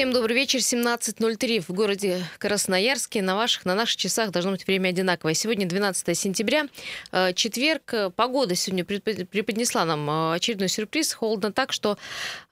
Всем 0.00 0.14
добрый 0.14 0.34
вечер. 0.34 0.60
17.03 0.60 1.60
в 1.60 1.74
городе 1.74 2.24
Красноярске. 2.38 3.20
На 3.20 3.36
ваших, 3.36 3.66
на 3.66 3.74
наших 3.74 3.98
часах 3.98 4.30
должно 4.30 4.52
быть 4.52 4.66
время 4.66 4.88
одинаковое. 4.88 5.34
Сегодня 5.34 5.66
12 5.66 6.16
сентября, 6.16 6.68
э, 7.12 7.34
четверг. 7.34 7.92
Погода 8.16 8.54
сегодня 8.54 8.86
преподнесла 8.86 9.84
нам 9.84 10.08
э, 10.08 10.36
очередной 10.36 10.68
сюрприз. 10.70 11.12
Холодно 11.12 11.52
так, 11.52 11.74
что 11.74 11.98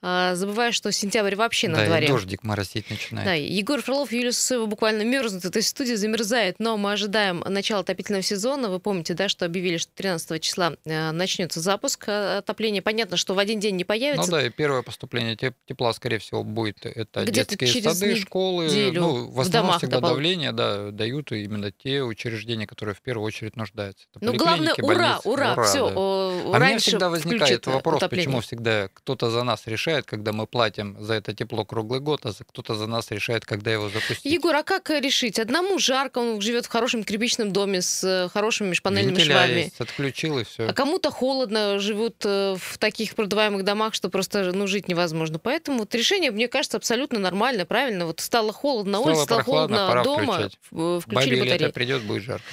э, 0.02 0.32
забывая, 0.34 0.72
что 0.72 0.92
сентябрь 0.92 1.36
вообще 1.36 1.68
на 1.68 1.78
да, 1.78 1.86
дворе. 1.86 2.04
И 2.08 2.08
дождик 2.10 2.44
моросить 2.44 2.90
начинает. 2.90 3.26
Да, 3.26 3.32
Егор 3.32 3.80
Фролов 3.80 4.12
и 4.12 4.18
Юлия 4.18 4.32
Сусоева 4.32 4.66
буквально 4.66 5.04
мерзнут. 5.04 5.50
То 5.50 5.56
есть 5.56 5.70
студия 5.70 5.96
замерзает, 5.96 6.56
но 6.58 6.76
мы 6.76 6.92
ожидаем 6.92 7.42
начала 7.48 7.80
отопительного 7.80 8.22
сезона. 8.22 8.68
Вы 8.68 8.78
помните, 8.78 9.14
да, 9.14 9.30
что 9.30 9.46
объявили, 9.46 9.78
что 9.78 9.90
13 9.94 10.42
числа 10.42 10.74
начнется 10.84 11.60
запуск 11.60 12.10
отопления. 12.10 12.82
Понятно, 12.82 13.16
что 13.16 13.32
в 13.32 13.38
один 13.38 13.58
день 13.58 13.76
не 13.76 13.84
появится. 13.84 14.30
Ну 14.30 14.36
да, 14.36 14.46
и 14.46 14.50
первое 14.50 14.82
поступление 14.82 15.34
тепла, 15.34 15.94
скорее 15.94 16.18
всего, 16.18 16.44
будет 16.44 16.84
это 16.84 17.37
детские 17.46 17.82
сады, 17.82 18.16
школы. 18.16 18.68
Ну, 18.92 19.28
в 19.30 19.40
основном 19.40 19.74
в 19.74 19.78
всегда 19.78 20.00
давление 20.00 20.52
да, 20.52 20.90
дают 20.90 21.32
именно 21.32 21.70
те 21.70 22.02
учреждения, 22.02 22.66
которые 22.66 22.94
в 22.94 23.02
первую 23.02 23.26
очередь 23.26 23.56
нуждаются. 23.56 24.06
Это 24.14 24.24
ну, 24.24 24.34
главное, 24.34 24.74
ура, 24.80 25.20
ура, 25.24 25.52
ура, 25.54 25.64
все. 25.64 25.88
Да. 25.88 26.56
А 26.56 26.58
мне 26.58 26.78
всегда 26.78 27.08
возникает 27.08 27.66
вопрос, 27.66 27.96
отопление. 27.96 28.26
почему 28.26 28.40
всегда 28.40 28.88
кто-то 28.94 29.30
за 29.30 29.42
нас 29.42 29.66
решает, 29.66 30.06
когда 30.06 30.32
мы 30.32 30.46
платим 30.46 30.96
за 31.00 31.14
это 31.14 31.34
тепло 31.34 31.64
круглый 31.64 32.00
год, 32.00 32.24
а 32.26 32.32
кто-то 32.32 32.74
за 32.74 32.86
нас 32.86 33.10
решает, 33.10 33.44
когда 33.44 33.72
его 33.72 33.88
запустить. 33.88 34.24
Егор, 34.24 34.54
а 34.54 34.62
как 34.62 34.90
решить? 34.90 35.38
Одному 35.38 35.78
жарко, 35.78 36.18
он 36.18 36.40
живет 36.40 36.66
в 36.66 36.68
хорошем 36.68 37.04
кирпичном 37.04 37.52
доме 37.52 37.82
с 37.82 38.04
э, 38.04 38.28
хорошими 38.28 38.68
межпанельными 38.68 39.16
Вентиля 39.16 39.34
швами. 39.34 39.60
Есть, 39.60 39.80
отключил 39.80 40.38
и 40.38 40.44
все. 40.44 40.68
А 40.68 40.72
кому-то 40.72 41.10
холодно, 41.10 41.78
живут 41.78 42.16
э, 42.24 42.56
в 42.58 42.78
таких 42.78 43.14
продаваемых 43.14 43.64
домах, 43.64 43.94
что 43.94 44.08
просто 44.08 44.52
ну, 44.52 44.66
жить 44.66 44.88
невозможно. 44.88 45.38
Поэтому 45.38 45.78
вот 45.78 45.94
решение, 45.94 46.30
мне 46.30 46.48
кажется, 46.48 46.76
абсолютно 46.76 47.17
нормально, 47.18 47.66
правильно. 47.66 48.06
Вот 48.06 48.20
стало 48.20 48.52
холодно 48.52 48.92
на 48.92 49.00
улице, 49.00 49.22
стало 49.22 49.42
холодно 49.42 50.02
дома, 50.04 50.34
включать. 50.34 50.58
включили 51.02 51.36
Бабе 51.36 51.44
батарею. 51.44 51.72
придет, 51.72 52.02
будет 52.02 52.22
жарко. 52.22 52.44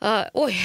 А, 0.00 0.30
ой, 0.32 0.56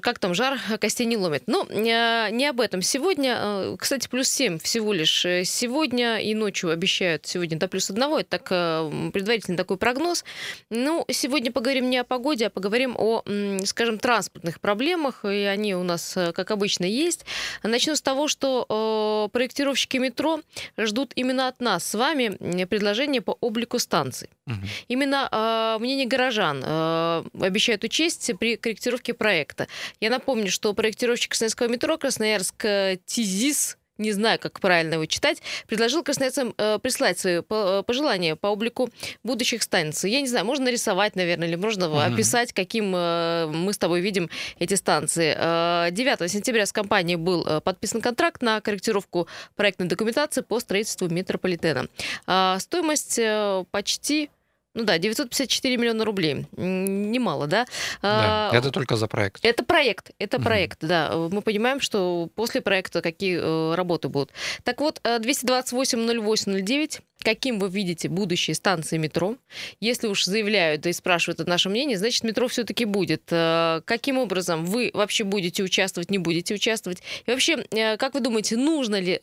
как 0.00 0.18
там 0.18 0.34
жар, 0.34 0.58
костей 0.80 1.06
не 1.06 1.16
ломит. 1.16 1.44
Но 1.46 1.66
ну, 1.68 1.80
не 1.80 2.46
об 2.46 2.60
этом. 2.60 2.82
Сегодня, 2.82 3.36
э, 3.38 3.76
кстати, 3.78 4.08
плюс 4.08 4.28
7 4.28 4.58
всего 4.58 4.92
лишь. 4.92 5.24
Э, 5.24 5.44
сегодня 5.44 6.18
и 6.18 6.34
ночью 6.34 6.70
обещают 6.70 7.26
сегодня 7.26 7.58
до 7.58 7.68
плюс 7.68 7.90
одного. 7.90 8.20
Это 8.20 8.30
так, 8.38 8.48
э, 8.50 9.10
предварительный 9.12 9.56
такой 9.56 9.76
прогноз. 9.76 10.24
Ну, 10.70 11.04
сегодня 11.10 11.52
поговорим 11.52 11.90
не 11.90 11.98
о 11.98 12.04
погоде, 12.04 12.46
а 12.46 12.50
поговорим 12.50 12.94
о, 12.96 13.22
скажем, 13.64 13.98
транспортных 13.98 14.60
проблемах. 14.60 15.24
И 15.24 15.44
они 15.44 15.74
у 15.74 15.82
нас, 15.82 16.16
как 16.34 16.50
обычно, 16.50 16.84
есть. 16.84 17.24
Начну 17.62 17.96
с 17.96 18.02
того, 18.02 18.28
что 18.28 19.28
проектировщики 19.32 19.96
метро 19.96 20.40
ждут 20.78 21.12
именно 21.14 21.48
от 21.48 21.60
нас 21.60 21.84
с 21.84 21.94
вами 21.94 22.36
предложение 22.66 23.20
по 23.20 23.36
облику 23.40 23.78
станций. 23.78 24.28
Угу. 24.46 24.56
Именно 24.88 25.28
э, 25.30 25.76
мнение 25.80 26.06
горожан 26.06 26.62
э, 26.64 27.24
обещают 27.40 27.84
учесть 27.84 28.30
при 28.38 28.56
корректировке 28.56 29.14
проекта. 29.14 29.68
Я 30.00 30.10
напомню, 30.10 30.50
что 30.50 30.72
проектировщик 30.74 31.30
Красноярского 31.30 31.68
метро 31.68 31.98
Красноярск 31.98 32.66
ТИЗИС 33.06 33.76
не 33.98 34.12
знаю, 34.12 34.38
как 34.38 34.60
правильно 34.60 34.94
его 34.94 35.06
читать, 35.06 35.42
предложил 35.66 36.02
красноярцам 36.02 36.54
э, 36.56 36.78
прислать 36.78 37.18
свои 37.18 37.40
э, 37.48 37.82
пожелания 37.86 38.36
по 38.36 38.48
облику 38.48 38.90
будущих 39.22 39.62
станций. 39.62 40.10
Я 40.10 40.20
не 40.20 40.28
знаю, 40.28 40.44
можно 40.44 40.64
нарисовать, 40.66 41.16
наверное, 41.16 41.48
или 41.48 41.56
можно 41.56 41.88
угу. 41.88 41.98
описать, 41.98 42.52
каким 42.52 42.94
э, 42.94 43.46
мы 43.46 43.72
с 43.72 43.78
тобой 43.78 44.00
видим 44.00 44.30
эти 44.58 44.74
станции. 44.74 45.34
Э, 45.36 45.90
9 45.90 46.30
сентября 46.30 46.66
с 46.66 46.72
компанией 46.72 47.16
был 47.16 47.46
э, 47.46 47.60
подписан 47.60 48.00
контракт 48.00 48.42
на 48.42 48.60
корректировку 48.60 49.28
проектной 49.56 49.86
документации 49.86 50.42
по 50.42 50.60
строительству 50.60 51.08
метрополитена. 51.08 51.86
Э, 52.26 52.56
стоимость 52.58 53.18
э, 53.18 53.64
почти 53.70 54.30
ну 54.74 54.84
да, 54.84 54.98
954 54.98 55.76
миллиона 55.76 56.04
рублей. 56.04 56.46
Немало, 56.56 57.46
да? 57.46 57.64
да 58.02 58.50
а, 58.50 58.56
это 58.56 58.70
только 58.70 58.96
за 58.96 59.06
проект. 59.06 59.44
Это 59.44 59.64
проект, 59.64 60.10
это 60.18 60.38
угу. 60.38 60.44
проект, 60.44 60.78
да. 60.80 61.12
Мы 61.30 61.42
понимаем, 61.42 61.80
что 61.80 62.28
после 62.34 62.60
проекта 62.60 63.00
какие 63.00 63.38
э, 63.40 63.74
работы 63.76 64.08
будут. 64.08 64.32
Так 64.64 64.80
вот, 64.80 65.00
228-08-09, 65.04 67.00
каким 67.22 67.60
вы 67.60 67.68
видите 67.68 68.08
будущие 68.08 68.54
станции 68.54 68.98
метро? 68.98 69.36
Если 69.80 70.08
уж 70.08 70.24
заявляют 70.24 70.82
да 70.82 70.90
и 70.90 70.92
спрашивают 70.92 71.40
это 71.40 71.48
наше 71.48 71.68
мнение, 71.68 71.96
значит, 71.96 72.24
метро 72.24 72.48
все-таки 72.48 72.84
будет. 72.84 73.22
Э, 73.30 73.80
каким 73.84 74.18
образом 74.18 74.64
вы 74.64 74.90
вообще 74.92 75.22
будете 75.22 75.62
участвовать, 75.62 76.10
не 76.10 76.18
будете 76.18 76.54
участвовать? 76.54 77.00
И 77.26 77.30
вообще, 77.30 77.64
э, 77.70 77.96
как 77.96 78.14
вы 78.14 78.20
думаете, 78.20 78.56
нужно 78.56 79.00
ли 79.00 79.20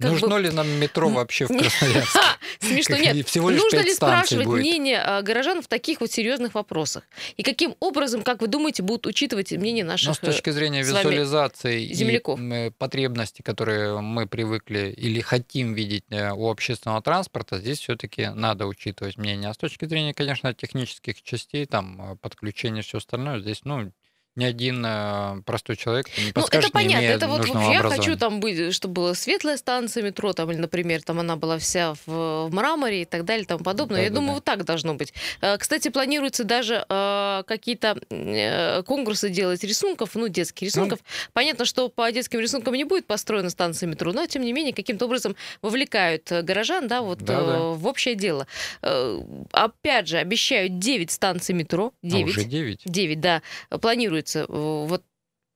как 0.00 0.12
Нужно 0.12 0.28
бы... 0.28 0.40
ли 0.40 0.50
нам 0.50 0.66
метро 0.80 1.10
вообще 1.10 1.44
в 1.44 1.48
Красноярске? 1.48 2.18
Смешно, 2.60 2.96
нет. 2.96 3.28
Всего 3.28 3.50
лишь 3.50 3.60
Нужно 3.60 3.80
ли 3.80 3.92
спрашивать 3.92 4.46
будет. 4.46 4.60
мнение 4.60 4.98
а, 4.98 5.20
горожан 5.20 5.60
в 5.60 5.68
таких 5.68 6.00
вот 6.00 6.10
серьезных 6.10 6.54
вопросах? 6.54 7.04
И 7.36 7.42
каким 7.42 7.74
образом, 7.80 8.22
как 8.22 8.40
вы 8.40 8.46
думаете, 8.46 8.82
будут 8.82 9.06
учитывать 9.06 9.52
мнение 9.52 9.84
наших 9.84 10.08
Но 10.08 10.14
с 10.14 10.18
точки 10.18 10.50
зрения 10.50 10.80
визуализации 10.80 11.92
земляков. 11.92 12.40
и 12.40 12.70
потребностей, 12.70 13.42
которые 13.42 14.00
мы 14.00 14.26
привыкли 14.26 14.94
или 14.96 15.20
хотим 15.20 15.74
видеть 15.74 16.04
э, 16.08 16.30
у 16.30 16.48
общественного 16.48 17.02
транспорта, 17.02 17.58
здесь 17.58 17.80
все-таки 17.80 18.28
надо 18.28 18.66
учитывать 18.66 19.18
мнение. 19.18 19.50
А 19.50 19.54
с 19.54 19.58
точки 19.58 19.84
зрения, 19.84 20.14
конечно, 20.14 20.54
технических 20.54 21.22
частей, 21.22 21.66
там, 21.66 22.12
э, 22.12 22.16
подключения, 22.16 22.80
все 22.80 22.98
остальное, 22.98 23.40
здесь, 23.40 23.60
ну, 23.64 23.92
ни 24.36 24.44
один 24.44 24.84
э, 24.86 25.42
простой 25.44 25.76
человек 25.76 26.06
не 26.16 26.32
подскажет, 26.32 26.72
ну, 26.72 26.80
это 26.80 26.86
понятно. 26.86 27.00
Не 27.00 27.06
это 27.06 27.26
вот 27.26 27.46
я 27.46 27.82
хочу 27.82 28.16
там 28.16 28.38
быть, 28.38 28.72
чтобы 28.72 28.94
была 28.94 29.14
светлая 29.14 29.56
станция 29.56 30.04
метро, 30.04 30.32
там, 30.32 30.52
или, 30.52 30.58
например, 30.58 31.02
там 31.02 31.18
она 31.18 31.34
была 31.34 31.58
вся 31.58 31.94
в, 32.06 32.46
в 32.46 32.48
мраморе 32.52 33.02
и 33.02 33.04
так 33.04 33.24
далее 33.24 33.42
и 33.42 33.46
тому 33.46 33.64
подобное. 33.64 33.96
Да, 33.96 34.02
я 34.04 34.08
да, 34.10 34.14
думаю, 34.14 34.28
да. 34.28 34.34
вот 34.34 34.44
так 34.44 34.64
должно 34.64 34.94
быть. 34.94 35.12
Э, 35.40 35.58
кстати, 35.58 35.88
планируется 35.88 36.44
даже 36.44 36.84
э, 36.88 37.42
какие-то 37.44 37.98
э, 38.08 38.82
конкурсы 38.84 39.30
делать 39.30 39.64
рисунков, 39.64 40.14
ну, 40.14 40.28
детских 40.28 40.68
рисунков. 40.68 41.00
Ну. 41.02 41.30
Понятно, 41.32 41.64
что 41.64 41.88
по 41.88 42.10
детским 42.12 42.38
рисункам 42.38 42.74
не 42.74 42.84
будет 42.84 43.06
построена 43.06 43.50
станция 43.50 43.88
метро, 43.88 44.12
но, 44.12 44.26
тем 44.26 44.42
не 44.42 44.52
менее, 44.52 44.72
каким-то 44.72 45.06
образом 45.06 45.34
вовлекают 45.60 46.30
горожан, 46.30 46.86
да, 46.86 47.02
вот 47.02 47.18
да, 47.18 47.40
да. 47.40 47.58
в 47.58 47.86
общее 47.86 48.14
дело. 48.14 48.46
Опять 48.80 50.06
же, 50.06 50.18
обещают 50.18 50.78
9 50.78 51.10
станций 51.10 51.54
метро. 51.54 51.92
9. 52.02 52.24
А 52.24 52.28
уже 52.28 52.44
9? 52.44 52.82
9, 52.84 53.20
да. 53.20 53.42
Планируют 53.80 54.19
планируется. 54.20 54.46
Вот 54.48 55.02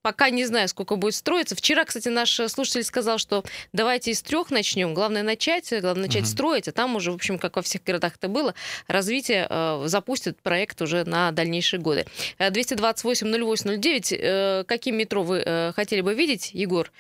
Пока 0.03 0.29
не 0.29 0.45
знаю, 0.45 0.69
сколько 0.69 0.97
будет 0.97 1.15
строиться. 1.15 1.57
Вчера, 1.57 1.87
кстати, 1.87 2.09
наш 2.09 2.39
слушатель 2.49 2.85
сказал, 2.85 3.17
что 3.17 3.43
давайте 3.73 4.11
из 4.11 4.21
трех 4.21 4.51
начнем. 4.51 4.93
Главное 4.93 5.23
начать, 5.23 5.71
главное 5.81 6.09
начать 6.09 6.25
угу. 6.25 6.31
строить, 6.31 6.69
а 6.69 6.73
там 6.73 6.95
уже, 6.97 7.11
в 7.11 7.15
общем, 7.15 7.39
как 7.39 7.57
во 7.57 7.63
всех 7.63 7.85
городах 7.85 8.17
это 8.17 8.29
было, 8.29 8.55
развитие 8.87 9.47
э, 9.49 9.85
запустит 9.87 10.43
проект 10.43 10.83
уже 10.83 11.05
на 11.05 11.33
дальнейшие 11.33 11.81
годы. 11.81 12.05
228-08-09. 12.39 14.15
Э, 14.15 14.61
э, 14.61 14.65
каким 14.65 14.99
метро 14.99 15.23
вы 15.23 15.39
э, 15.39 15.73
хотели 15.75 16.03
бы 16.03 16.13
видеть, 16.13 16.51
Егор? 16.53 16.93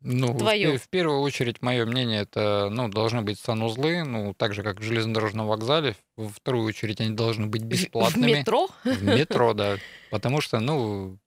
Ну, 0.00 0.36
Твое. 0.36 0.78
В, 0.78 0.82
в 0.82 0.88
первую 0.88 1.20
очередь, 1.20 1.60
мое 1.60 1.84
мнение, 1.84 2.22
это, 2.22 2.68
ну, 2.70 2.88
должны 2.88 3.22
быть 3.22 3.40
санузлы, 3.40 4.04
ну, 4.04 4.32
так 4.34 4.54
же, 4.54 4.62
как 4.62 4.80
в 4.80 4.82
железнодорожном 4.82 5.46
вокзале. 5.48 5.96
Во 6.16 6.28
вторую 6.28 6.66
очередь, 6.66 7.00
они 7.00 7.14
должны 7.14 7.46
быть 7.46 7.62
бесплатными. 7.62 8.34
В 8.34 8.38
метро? 8.38 8.68
В 8.84 9.02
метро, 9.02 9.54
да. 9.54 9.78
Потому 10.10 10.40
что, 10.40 10.60
ну, 10.60 11.18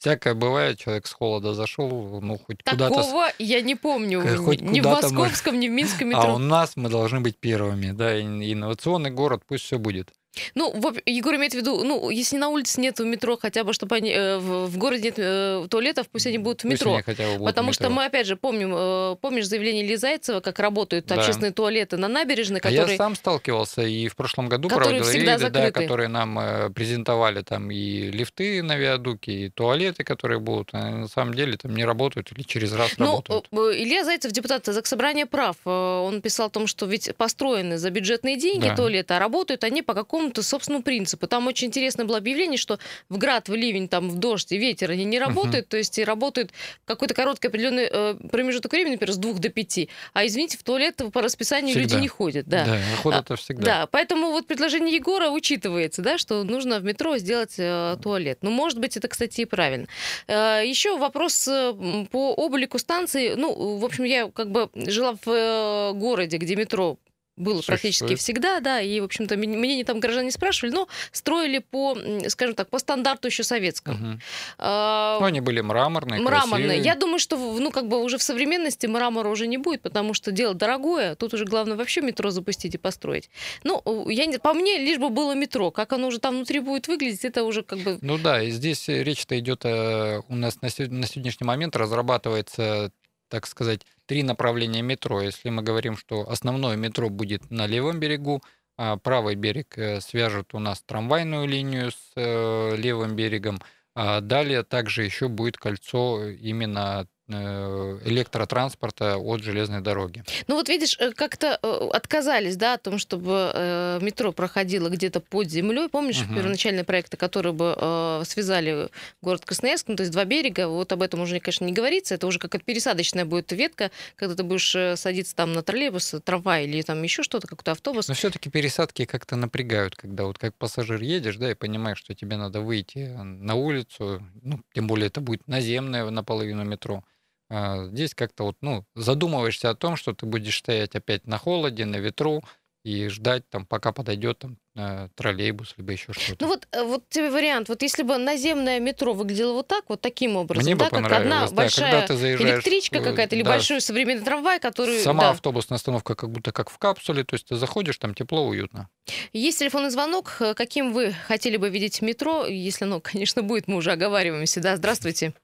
Всякое 0.00 0.32
бывает, 0.32 0.78
человек 0.78 1.06
с 1.06 1.12
холода 1.12 1.52
зашел, 1.52 2.22
ну 2.22 2.38
хоть 2.38 2.62
куда-то... 2.62 2.94
Такого 2.94 3.30
я 3.38 3.60
не 3.60 3.74
помню, 3.74 4.22
хоть 4.38 4.62
ни 4.62 4.80
в 4.80 4.84
московском, 4.84 5.56
мы... 5.56 5.60
ни 5.60 5.68
в 5.68 5.72
минском 5.72 6.08
метро. 6.08 6.22
А 6.22 6.34
у 6.36 6.38
нас 6.38 6.74
мы 6.74 6.88
должны 6.88 7.20
быть 7.20 7.36
первыми, 7.36 7.90
да, 7.90 8.18
инновационный 8.18 9.10
город, 9.10 9.42
пусть 9.46 9.64
все 9.64 9.78
будет. 9.78 10.10
Ну, 10.54 10.72
Егор 11.06 11.34
имеет 11.34 11.52
в 11.52 11.56
виду, 11.56 11.82
ну, 11.82 12.08
если 12.10 12.36
на 12.36 12.48
улице 12.48 12.80
нет 12.80 12.98
метро, 13.00 13.36
хотя 13.36 13.64
бы, 13.64 13.72
чтобы 13.72 13.96
они 13.96 14.12
э, 14.12 14.38
в, 14.38 14.78
городе 14.78 15.02
нет 15.04 15.14
э, 15.18 15.66
туалетов, 15.68 16.08
пусть 16.08 16.26
они 16.26 16.38
будут 16.38 16.62
в 16.62 16.64
метро. 16.64 17.00
Пусть 17.04 17.18
будут 17.18 17.44
Потому 17.44 17.72
что 17.72 17.90
мы, 17.90 18.04
опять 18.04 18.26
же, 18.26 18.36
помним, 18.36 18.72
э, 18.74 19.16
помнишь 19.20 19.46
заявление 19.46 19.84
Ильи 19.84 19.96
Зайцева, 19.96 20.40
как 20.40 20.58
работают 20.60 21.06
да. 21.06 21.16
общественные 21.16 21.52
туалеты 21.52 21.96
на 21.96 22.08
набережной, 22.08 22.60
которые... 22.60 22.84
А 22.84 22.90
я 22.90 22.96
сам 22.96 23.16
сталкивался 23.16 23.82
и 23.82 24.08
в 24.08 24.16
прошлом 24.16 24.48
году 24.48 24.68
которые 24.68 25.00
проводил 25.00 25.20
рейды, 25.20 25.50
да, 25.50 25.70
которые 25.72 26.08
нам 26.08 26.72
презентовали 26.72 27.42
там 27.42 27.70
и 27.70 28.10
лифты 28.10 28.62
на 28.62 28.76
виадуке, 28.76 29.32
и 29.32 29.48
туалеты, 29.50 30.04
которые 30.04 30.38
будут. 30.38 30.72
На 30.72 31.08
самом 31.08 31.34
деле 31.34 31.56
там 31.56 31.74
не 31.74 31.84
работают 31.84 32.30
или 32.32 32.42
через 32.42 32.72
раз 32.72 32.92
ну, 32.98 33.06
работают. 33.06 33.48
Илья 33.52 34.04
Зайцев, 34.04 34.32
депутат 34.32 34.66
Заксобрания 34.66 35.26
прав, 35.26 35.56
он 35.64 36.20
писал 36.22 36.46
о 36.46 36.50
том, 36.50 36.66
что 36.66 36.86
ведь 36.86 37.14
построены 37.16 37.78
за 37.78 37.90
бюджетные 37.90 38.36
деньги 38.36 38.68
да. 38.68 38.76
туалеты, 38.76 39.14
а 39.14 39.18
работают 39.18 39.64
они 39.64 39.82
по 39.82 39.94
какому 39.94 40.19
какому-то 40.20 40.42
собственному 40.42 40.82
принципу. 40.82 41.26
Там 41.26 41.46
очень 41.46 41.68
интересно 41.68 42.04
было 42.04 42.18
объявление, 42.18 42.58
что 42.58 42.78
в 43.08 43.16
град, 43.16 43.48
в 43.48 43.54
ливень, 43.54 43.88
там 43.88 44.10
в 44.10 44.16
дождь 44.16 44.52
и 44.52 44.58
ветер 44.58 44.90
они 44.90 45.04
не 45.04 45.18
работают, 45.18 45.66
uh-huh. 45.66 45.70
то 45.70 45.76
есть 45.78 45.98
и 45.98 46.04
работают 46.04 46.52
какой-то 46.84 47.14
короткий 47.14 47.48
определенный 47.48 47.88
э, 47.90 48.14
промежуток 48.30 48.72
времени, 48.72 48.92
например, 48.92 49.14
с 49.14 49.16
двух 49.16 49.38
до 49.38 49.48
пяти. 49.48 49.88
А 50.12 50.26
извините, 50.26 50.58
в 50.58 50.62
туалет 50.62 51.00
по 51.12 51.22
расписанию 51.22 51.74
всегда. 51.74 51.94
люди 51.94 52.02
не 52.02 52.08
ходят. 52.08 52.46
Да, 52.46 52.66
да 52.66 52.78
ходят 53.02 53.30
а, 53.30 53.36
всегда. 53.36 53.64
Да, 53.64 53.86
поэтому 53.86 54.30
вот 54.30 54.46
предложение 54.46 54.94
Егора 54.94 55.30
учитывается, 55.30 56.02
да, 56.02 56.18
что 56.18 56.44
нужно 56.44 56.80
в 56.80 56.84
метро 56.84 57.16
сделать 57.16 57.54
э, 57.56 57.96
туалет. 58.02 58.38
Ну, 58.42 58.50
может 58.50 58.78
быть, 58.78 58.96
это, 58.96 59.08
кстати, 59.08 59.42
и 59.42 59.44
правильно. 59.46 59.86
Э, 60.26 60.62
еще 60.64 60.98
вопрос 60.98 61.48
э, 61.48 61.72
по 62.10 62.34
облику 62.34 62.78
станции. 62.78 63.34
Ну, 63.36 63.78
в 63.78 63.84
общем, 63.84 64.04
я 64.04 64.30
как 64.30 64.50
бы 64.50 64.68
жила 64.74 65.14
в 65.24 65.30
э, 65.30 65.92
городе, 65.94 66.36
где 66.36 66.56
метро 66.56 66.98
было 67.40 67.62
практически 67.62 68.14
всегда, 68.14 68.60
да, 68.60 68.80
и, 68.80 69.00
в 69.00 69.04
общем-то, 69.04 69.36
мнение 69.36 69.84
там 69.84 70.00
горожане 70.00 70.30
спрашивали, 70.30 70.72
но 70.72 70.88
строили 71.12 71.58
по, 71.58 71.96
скажем 72.28 72.54
так, 72.54 72.68
по 72.68 72.78
стандарту 72.78 73.28
еще 73.28 73.42
советскому. 73.42 74.12
Угу. 74.12 74.20
А, 74.58 75.18
ну, 75.20 75.26
они 75.26 75.40
были 75.40 75.60
мраморные, 75.60 76.20
Мраморные. 76.20 76.66
Красивые. 76.66 76.84
Я 76.84 76.94
думаю, 76.96 77.18
что, 77.18 77.36
ну, 77.36 77.70
как 77.70 77.88
бы 77.88 78.02
уже 78.02 78.18
в 78.18 78.22
современности 78.22 78.86
мрамора 78.86 79.28
уже 79.28 79.46
не 79.46 79.58
будет, 79.58 79.82
потому 79.82 80.14
что 80.14 80.30
дело 80.32 80.54
дорогое, 80.54 81.14
тут 81.14 81.34
уже 81.34 81.44
главное 81.44 81.76
вообще 81.76 82.00
метро 82.00 82.30
запустить 82.30 82.74
и 82.74 82.78
построить. 82.78 83.30
Ну, 83.64 84.08
я 84.08 84.26
не, 84.26 84.38
по 84.38 84.54
мне, 84.54 84.78
лишь 84.78 84.98
бы 84.98 85.08
было 85.08 85.34
метро, 85.34 85.70
как 85.70 85.92
оно 85.92 86.08
уже 86.08 86.18
там 86.18 86.36
внутри 86.36 86.60
будет 86.60 86.88
выглядеть, 86.88 87.24
это 87.24 87.44
уже 87.44 87.62
как 87.62 87.78
бы... 87.80 87.98
Ну 88.00 88.18
да, 88.18 88.42
и 88.42 88.50
здесь 88.50 88.88
речь-то 88.88 89.38
идет, 89.38 89.64
э, 89.64 90.20
у 90.28 90.34
нас 90.34 90.60
на 90.62 90.70
сегодняшний 90.70 91.46
момент 91.46 91.76
разрабатывается 91.76 92.92
так 93.30 93.46
сказать, 93.46 93.86
три 94.06 94.22
направления 94.22 94.82
метро. 94.82 95.22
Если 95.22 95.48
мы 95.48 95.62
говорим, 95.62 95.96
что 95.96 96.28
основное 96.28 96.76
метро 96.76 97.08
будет 97.08 97.50
на 97.50 97.66
левом 97.66 98.00
берегу, 98.00 98.42
а 98.76 98.96
правый 98.96 99.36
берег 99.36 99.78
э, 99.78 100.00
свяжет 100.00 100.54
у 100.54 100.58
нас 100.58 100.82
трамвайную 100.82 101.46
линию 101.46 101.90
с 101.90 102.12
э, 102.16 102.76
левым 102.76 103.14
берегом, 103.14 103.60
а 103.94 104.20
далее 104.20 104.62
также 104.62 105.04
еще 105.04 105.28
будет 105.28 105.56
кольцо 105.56 106.28
именно 106.28 107.06
электротранспорта 107.30 109.16
от 109.16 109.42
железной 109.42 109.80
дороги. 109.80 110.24
Ну 110.46 110.56
вот 110.56 110.68
видишь, 110.68 110.96
э, 110.98 111.12
как-то 111.12 111.58
э, 111.62 111.88
отказались, 111.92 112.56
да, 112.56 112.74
о 112.74 112.78
том, 112.78 112.98
чтобы 112.98 113.98
метро 114.00 114.32
проходило 114.32 114.88
где-то 114.88 115.20
под 115.20 115.48
землей. 115.48 115.88
Помнишь 115.88 116.22
угу. 116.22 116.34
первоначальные 116.34 116.84
проекты, 116.84 117.16
которые 117.16 117.52
бы 117.52 118.22
связали 118.24 118.88
город 119.22 119.44
Красноярск, 119.44 119.88
ну 119.88 119.96
то 119.96 120.02
есть 120.02 120.12
два 120.12 120.24
берега, 120.24 120.68
вот 120.68 120.92
об 120.92 121.02
этом 121.02 121.20
уже, 121.20 121.40
конечно, 121.40 121.64
не 121.64 121.72
говорится, 121.72 122.14
это 122.14 122.26
уже 122.26 122.38
как 122.38 122.64
пересадочная 122.64 123.24
будет 123.24 123.52
ветка, 123.52 123.90
когда 124.16 124.34
ты 124.34 124.42
будешь 124.42 124.76
садиться 124.98 125.34
там 125.34 125.52
на 125.52 125.62
троллейбус, 125.62 126.14
трамвай 126.24 126.64
или 126.64 126.82
там 126.82 127.02
еще 127.02 127.22
что-то, 127.22 127.46
какой-то 127.46 127.72
автобус. 127.72 128.08
Но 128.08 128.14
все-таки 128.14 128.50
пересадки 128.50 129.04
как-то 129.04 129.36
напрягают, 129.36 129.96
когда 129.96 130.24
вот 130.24 130.38
как 130.38 130.54
пассажир 130.54 131.00
едешь, 131.00 131.36
да, 131.36 131.50
и 131.50 131.54
понимаешь, 131.54 131.98
что 131.98 132.14
тебе 132.14 132.36
надо 132.36 132.60
выйти 132.60 132.98
на 133.22 133.54
улицу, 133.54 134.22
ну, 134.42 134.60
тем 134.74 134.86
более 134.86 135.08
это 135.08 135.20
будет 135.20 135.46
наземное 135.48 136.08
наполовину 136.10 136.64
метро. 136.64 137.04
А, 137.50 137.86
здесь 137.86 138.14
как-то 138.14 138.44
вот, 138.44 138.56
ну, 138.60 138.84
задумываешься 138.94 139.70
о 139.70 139.74
том, 139.74 139.96
что 139.96 140.14
ты 140.14 140.24
будешь 140.24 140.58
стоять 140.58 140.94
опять 140.94 141.26
на 141.26 141.36
холоде, 141.36 141.84
на 141.84 141.96
ветру, 141.96 142.42
и 142.84 143.08
ждать 143.08 143.48
там, 143.50 143.66
пока 143.66 143.92
подойдет 143.92 144.38
там 144.38 144.56
э, 144.74 145.08
троллейбус, 145.14 145.74
либо 145.76 145.92
еще 145.92 146.12
что-то. 146.12 146.36
Ну 146.40 146.48
вот, 146.48 146.66
э, 146.72 146.82
вот 146.82 147.08
тебе 147.10 147.30
вариант. 147.30 147.68
Вот 147.68 147.82
если 147.82 148.02
бы 148.02 148.16
наземное 148.16 148.80
метро 148.80 149.12
выглядело 149.12 149.52
вот 149.52 149.68
так, 149.68 149.84
вот 149.88 150.00
таким 150.00 150.36
образом, 150.36 150.64
Мне 150.64 150.76
да, 150.76 150.84
бы 150.86 150.90
как 150.90 151.12
одна 151.12 151.46
да, 151.46 151.52
большая 151.52 152.06
электричка 152.06 153.02
какая-то 153.02 153.36
или 153.36 153.42
да, 153.42 153.50
большой 153.50 153.82
современный 153.82 154.24
трамвай, 154.24 154.60
который... 154.60 154.98
Сама 155.00 155.24
да. 155.24 155.30
автобусная 155.30 155.76
остановка 155.76 156.14
как 156.14 156.30
будто 156.30 156.52
как 156.52 156.70
в 156.70 156.78
капсуле, 156.78 157.22
то 157.24 157.34
есть 157.34 157.46
ты 157.46 157.56
заходишь, 157.56 157.98
там 157.98 158.14
тепло, 158.14 158.46
уютно. 158.46 158.88
Есть 159.34 159.58
телефонный 159.58 159.90
звонок. 159.90 160.40
Каким 160.56 160.94
вы 160.94 161.12
хотели 161.26 161.58
бы 161.58 161.68
видеть 161.68 162.00
метро? 162.00 162.46
Если 162.46 162.84
оно, 162.86 163.00
конечно, 163.02 163.42
будет, 163.42 163.68
мы 163.68 163.76
уже 163.76 163.92
оговариваемся. 163.92 164.60
Да, 164.60 164.76
здравствуйте. 164.76 165.34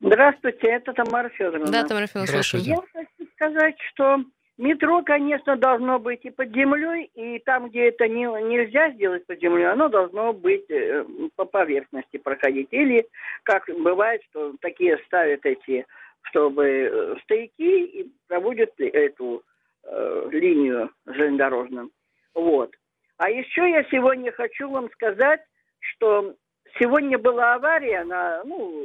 Здравствуйте, 0.00 0.68
это 0.68 0.92
Тамара 0.92 1.28
Федоровна. 1.30 1.70
Да, 1.70 1.84
Тамара 1.84 2.06
Федоровна, 2.06 2.42
слушаю. 2.42 2.62
Я 2.62 2.76
хочу 2.92 3.30
сказать, 3.34 3.76
что 3.92 4.24
метро, 4.58 5.02
конечно, 5.02 5.56
должно 5.56 5.98
быть 5.98 6.24
и 6.24 6.30
под 6.30 6.50
землей, 6.54 7.10
и 7.14 7.38
там, 7.40 7.68
где 7.68 7.88
это 7.88 8.06
не, 8.08 8.24
нельзя 8.24 8.90
сделать 8.92 9.26
под 9.26 9.40
землей, 9.40 9.70
оно 9.70 9.88
должно 9.88 10.32
быть 10.32 10.70
э, 10.70 11.04
по 11.36 11.44
поверхности 11.44 12.18
проходить. 12.18 12.68
Или, 12.70 13.06
как 13.44 13.64
бывает, 13.80 14.22
что 14.30 14.54
такие 14.60 14.98
ставят 15.06 15.44
эти, 15.44 15.86
чтобы 16.22 16.66
э, 16.66 17.16
стояки 17.22 17.84
и 17.84 18.12
проводят 18.28 18.72
эту 18.78 19.42
э, 19.84 20.28
линию 20.30 20.90
железнодорожную. 21.06 21.90
Вот. 22.34 22.74
А 23.16 23.30
еще 23.30 23.70
я 23.70 23.84
сегодня 23.84 24.32
хочу 24.32 24.68
вам 24.68 24.90
сказать, 24.90 25.40
что 25.78 26.34
сегодня 26.78 27.18
была 27.18 27.54
авария 27.54 28.04
на, 28.04 28.42
ну, 28.44 28.84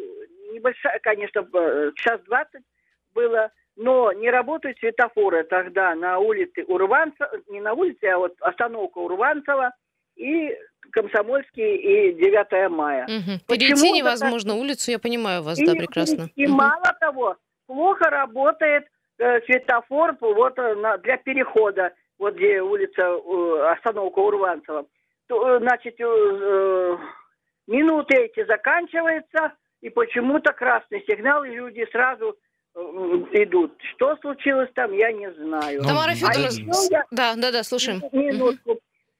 небольшая, 0.51 0.99
конечно, 0.99 1.47
час 1.95 2.21
двадцать 2.25 2.63
было, 3.13 3.51
но 3.75 4.11
не 4.11 4.29
работают 4.29 4.77
светофоры 4.79 5.43
тогда 5.43 5.95
на 5.95 6.19
улице 6.19 6.63
Урванцева, 6.67 7.31
не 7.47 7.61
на 7.61 7.73
улице, 7.73 8.05
а 8.05 8.17
вот 8.17 8.35
остановка 8.41 8.97
Урванцева 8.97 9.71
и 10.15 10.55
Комсомольский 10.91 11.75
и 11.75 12.13
9 12.13 12.71
мая. 12.71 13.05
Угу. 13.05 13.39
Перейти 13.47 13.91
невозможно 13.91 14.51
так... 14.51 14.61
улицу, 14.61 14.91
я 14.91 14.99
понимаю 14.99 15.43
вас, 15.43 15.59
и, 15.59 15.65
да, 15.65 15.73
прекрасно. 15.73 16.29
И, 16.35 16.43
и 16.43 16.47
угу. 16.47 16.55
мало 16.55 16.93
того, 16.99 17.37
плохо 17.67 18.09
работает 18.09 18.87
э, 19.17 19.41
светофор 19.45 20.17
вот 20.19 20.57
э, 20.57 20.75
на, 20.75 20.97
для 20.97 21.17
перехода, 21.17 21.93
вот 22.17 22.35
где 22.35 22.61
улица, 22.61 23.01
э, 23.01 23.73
остановка 23.73 24.19
Урванцева. 24.19 24.85
То, 25.27 25.55
э, 25.55 25.59
значит, 25.59 25.95
э, 25.99 26.03
э, 26.03 26.97
минуты 27.67 28.15
эти 28.15 28.45
заканчиваются, 28.45 29.53
и 29.81 29.89
почему-то 29.89 30.53
красный 30.53 31.03
сигнал, 31.07 31.43
и 31.43 31.49
люди 31.49 31.87
сразу 31.91 32.35
э, 32.75 32.79
идут. 32.79 33.73
Что 33.95 34.15
случилось 34.17 34.69
там, 34.75 34.91
я 34.93 35.11
не 35.11 35.31
знаю. 35.33 35.81
Тамара 35.83 36.13
Федоровна, 36.13 36.73
а 36.73 36.91
я... 36.91 37.05
да, 37.11 37.35
да, 37.35 37.51
да, 37.51 37.63
слушаем. 37.63 38.01
Минутку. 38.11 38.71
Угу. 38.71 38.79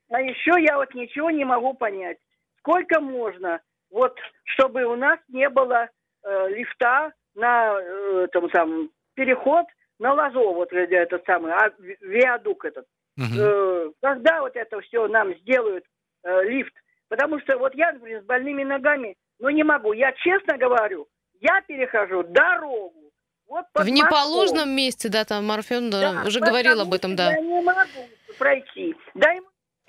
А 0.10 0.22
еще 0.22 0.52
я 0.60 0.78
вот 0.78 0.94
ничего 0.96 1.30
не 1.30 1.46
могу 1.46 1.74
понять. 1.74 2.18
Сколько 2.60 3.00
можно, 3.00 3.62
вот, 3.92 4.18
чтобы 4.44 4.84
у 4.86 4.96
нас 4.96 5.20
не 5.30 5.50
было 5.50 5.90
э, 6.24 6.50
лифта 6.50 7.14
на 7.36 7.80
э, 7.80 8.26
этом 8.26 8.50
самом 8.52 8.90
переход 9.14 9.66
на 10.00 10.14
Лазо, 10.14 10.40
вот 10.40 10.72
этот 10.72 11.24
самый, 11.26 11.52
а, 11.52 11.72
виадук 12.02 12.66
этот. 12.66 12.86
Угу. 13.18 13.40
Э, 13.40 13.92
когда 14.02 14.42
вот 14.42 14.56
это 14.56 14.80
все 14.82 15.08
нам 15.08 15.34
сделают, 15.40 15.86
э, 16.24 16.44
лифт? 16.46 16.74
Потому 17.10 17.40
что 17.42 17.58
вот 17.58 17.76
я, 17.76 17.92
например, 17.92 18.22
с 18.22 18.26
больными 18.26 18.64
ногами 18.64 19.16
ну, 19.40 19.50
не 19.50 19.64
могу. 19.64 19.94
Я 19.94 20.12
честно 20.14 20.58
говорю, 20.58 21.08
я 21.42 21.62
перехожу 21.68 22.24
дорогу. 22.24 22.94
Вот 23.48 23.66
в 23.74 23.90
неположенном 23.90 24.70
месте, 24.70 25.10
да, 25.10 25.26
там 25.26 25.48
Марфен 25.48 25.90
да, 25.90 26.24
уже 26.28 26.40
говорил 26.40 26.82
об 26.82 26.94
этом, 26.94 27.16
да. 27.16 27.32
Я 27.32 27.40
не 27.40 27.62
могу 27.62 28.08
пройти. 28.38 28.96
Дай 29.16 29.40